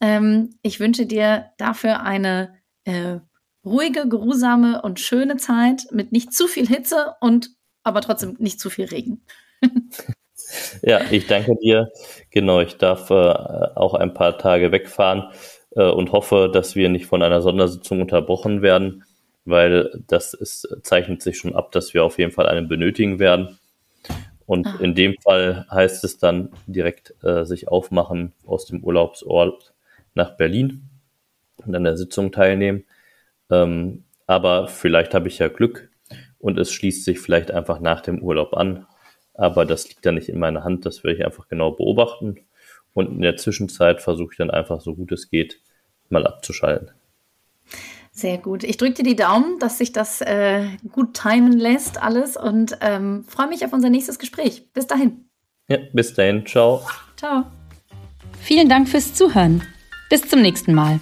Ähm, 0.00 0.54
ich 0.62 0.80
wünsche 0.80 1.04
dir 1.04 1.50
dafür 1.58 2.00
eine 2.00 2.54
äh, 2.84 3.18
ruhige, 3.62 4.08
geruhsame 4.08 4.80
und 4.80 4.98
schöne 4.98 5.36
Zeit 5.36 5.86
mit 5.90 6.12
nicht 6.12 6.32
zu 6.32 6.46
viel 6.46 6.66
Hitze 6.66 7.14
und 7.20 7.50
aber 7.82 8.00
trotzdem 8.00 8.36
nicht 8.38 8.58
zu 8.58 8.70
viel 8.70 8.86
Regen. 8.86 9.22
ja, 10.82 11.00
ich 11.10 11.26
danke 11.26 11.54
dir. 11.62 11.90
Genau, 12.30 12.60
ich 12.60 12.78
darf 12.78 13.10
äh, 13.10 13.14
auch 13.14 13.92
ein 13.92 14.14
paar 14.14 14.38
Tage 14.38 14.72
wegfahren 14.72 15.30
äh, 15.76 15.88
und 15.88 16.10
hoffe, 16.10 16.50
dass 16.52 16.74
wir 16.74 16.88
nicht 16.88 17.06
von 17.06 17.22
einer 17.22 17.40
Sondersitzung 17.40 18.00
unterbrochen 18.00 18.62
werden 18.62 19.04
weil 19.46 20.02
das 20.08 20.34
ist, 20.34 20.68
zeichnet 20.82 21.22
sich 21.22 21.38
schon 21.38 21.54
ab, 21.54 21.72
dass 21.72 21.94
wir 21.94 22.04
auf 22.04 22.18
jeden 22.18 22.32
Fall 22.32 22.46
einen 22.46 22.68
benötigen 22.68 23.18
werden. 23.18 23.58
Und 24.44 24.66
ah. 24.66 24.78
in 24.80 24.94
dem 24.94 25.14
Fall 25.22 25.66
heißt 25.70 26.04
es 26.04 26.18
dann 26.18 26.50
direkt 26.66 27.14
äh, 27.22 27.44
sich 27.44 27.68
aufmachen 27.68 28.32
aus 28.44 28.66
dem 28.66 28.82
Urlaubsort 28.82 29.72
nach 30.14 30.36
Berlin 30.36 30.82
und 31.64 31.74
an 31.74 31.84
der 31.84 31.96
Sitzung 31.96 32.32
teilnehmen. 32.32 32.84
Ähm, 33.50 34.04
aber 34.26 34.66
vielleicht 34.66 35.14
habe 35.14 35.28
ich 35.28 35.38
ja 35.38 35.48
Glück 35.48 35.88
und 36.38 36.58
es 36.58 36.72
schließt 36.72 37.04
sich 37.04 37.20
vielleicht 37.20 37.52
einfach 37.52 37.80
nach 37.80 38.00
dem 38.00 38.22
Urlaub 38.22 38.54
an. 38.54 38.86
Aber 39.34 39.64
das 39.64 39.88
liegt 39.88 40.04
dann 40.04 40.16
nicht 40.16 40.28
in 40.28 40.38
meiner 40.38 40.64
Hand, 40.64 40.86
das 40.86 41.04
werde 41.04 41.18
ich 41.18 41.24
einfach 41.24 41.48
genau 41.48 41.70
beobachten. 41.70 42.40
Und 42.96 43.08
in 43.10 43.20
der 43.20 43.36
Zwischenzeit 43.36 44.00
versuche 44.00 44.30
ich 44.32 44.38
dann 44.38 44.50
einfach 44.50 44.80
so 44.80 44.94
gut 44.94 45.12
es 45.12 45.28
geht, 45.28 45.60
mal 46.08 46.26
abzuschalten. 46.26 46.92
Sehr 48.10 48.38
gut. 48.38 48.64
Ich 48.64 48.78
drücke 48.78 48.94
dir 48.94 49.02
die 49.02 49.16
Daumen, 49.16 49.58
dass 49.58 49.76
sich 49.76 49.92
das 49.92 50.22
äh, 50.22 50.64
gut 50.90 51.12
timen 51.12 51.52
lässt, 51.52 52.02
alles 52.02 52.38
und 52.38 52.78
ähm, 52.80 53.24
freue 53.28 53.48
mich 53.48 53.66
auf 53.66 53.74
unser 53.74 53.90
nächstes 53.90 54.18
Gespräch. 54.18 54.72
Bis 54.72 54.86
dahin. 54.86 55.26
Ja, 55.68 55.76
bis 55.92 56.14
dahin. 56.14 56.46
Ciao. 56.46 56.80
Ciao. 57.18 57.44
Vielen 58.40 58.70
Dank 58.70 58.88
fürs 58.88 59.12
Zuhören. 59.12 59.62
Bis 60.08 60.22
zum 60.22 60.40
nächsten 60.40 60.72
Mal. 60.72 60.98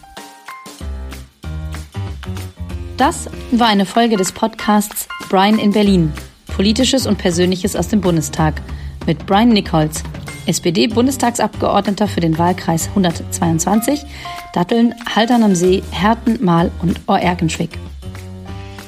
Das 2.96 3.30
war 3.52 3.68
eine 3.68 3.86
Folge 3.86 4.16
des 4.16 4.32
Podcasts 4.32 5.06
Brian 5.28 5.60
in 5.60 5.70
Berlin. 5.70 6.12
Politisches 6.48 7.06
und 7.06 7.18
Persönliches 7.18 7.76
aus 7.76 7.86
dem 7.86 8.00
Bundestag 8.00 8.60
mit 9.06 9.24
Brian 9.26 9.50
Nichols, 9.50 10.02
SPD-Bundestagsabgeordneter 10.46 12.08
für 12.08 12.20
den 12.20 12.38
Wahlkreis 12.38 12.88
122, 12.88 14.04
Datteln, 14.52 14.94
Haltern 15.14 15.42
am 15.42 15.54
See, 15.54 15.82
Herten, 15.90 16.44
Mahl 16.44 16.70
und 16.82 17.00
Oerkenschwick. 17.08 17.78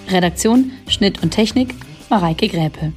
Redaktion, 0.09 0.73
Schnitt 0.89 1.23
und 1.23 1.31
Technik 1.31 1.75
Mareike 2.09 2.49
Gräpe. 2.49 2.93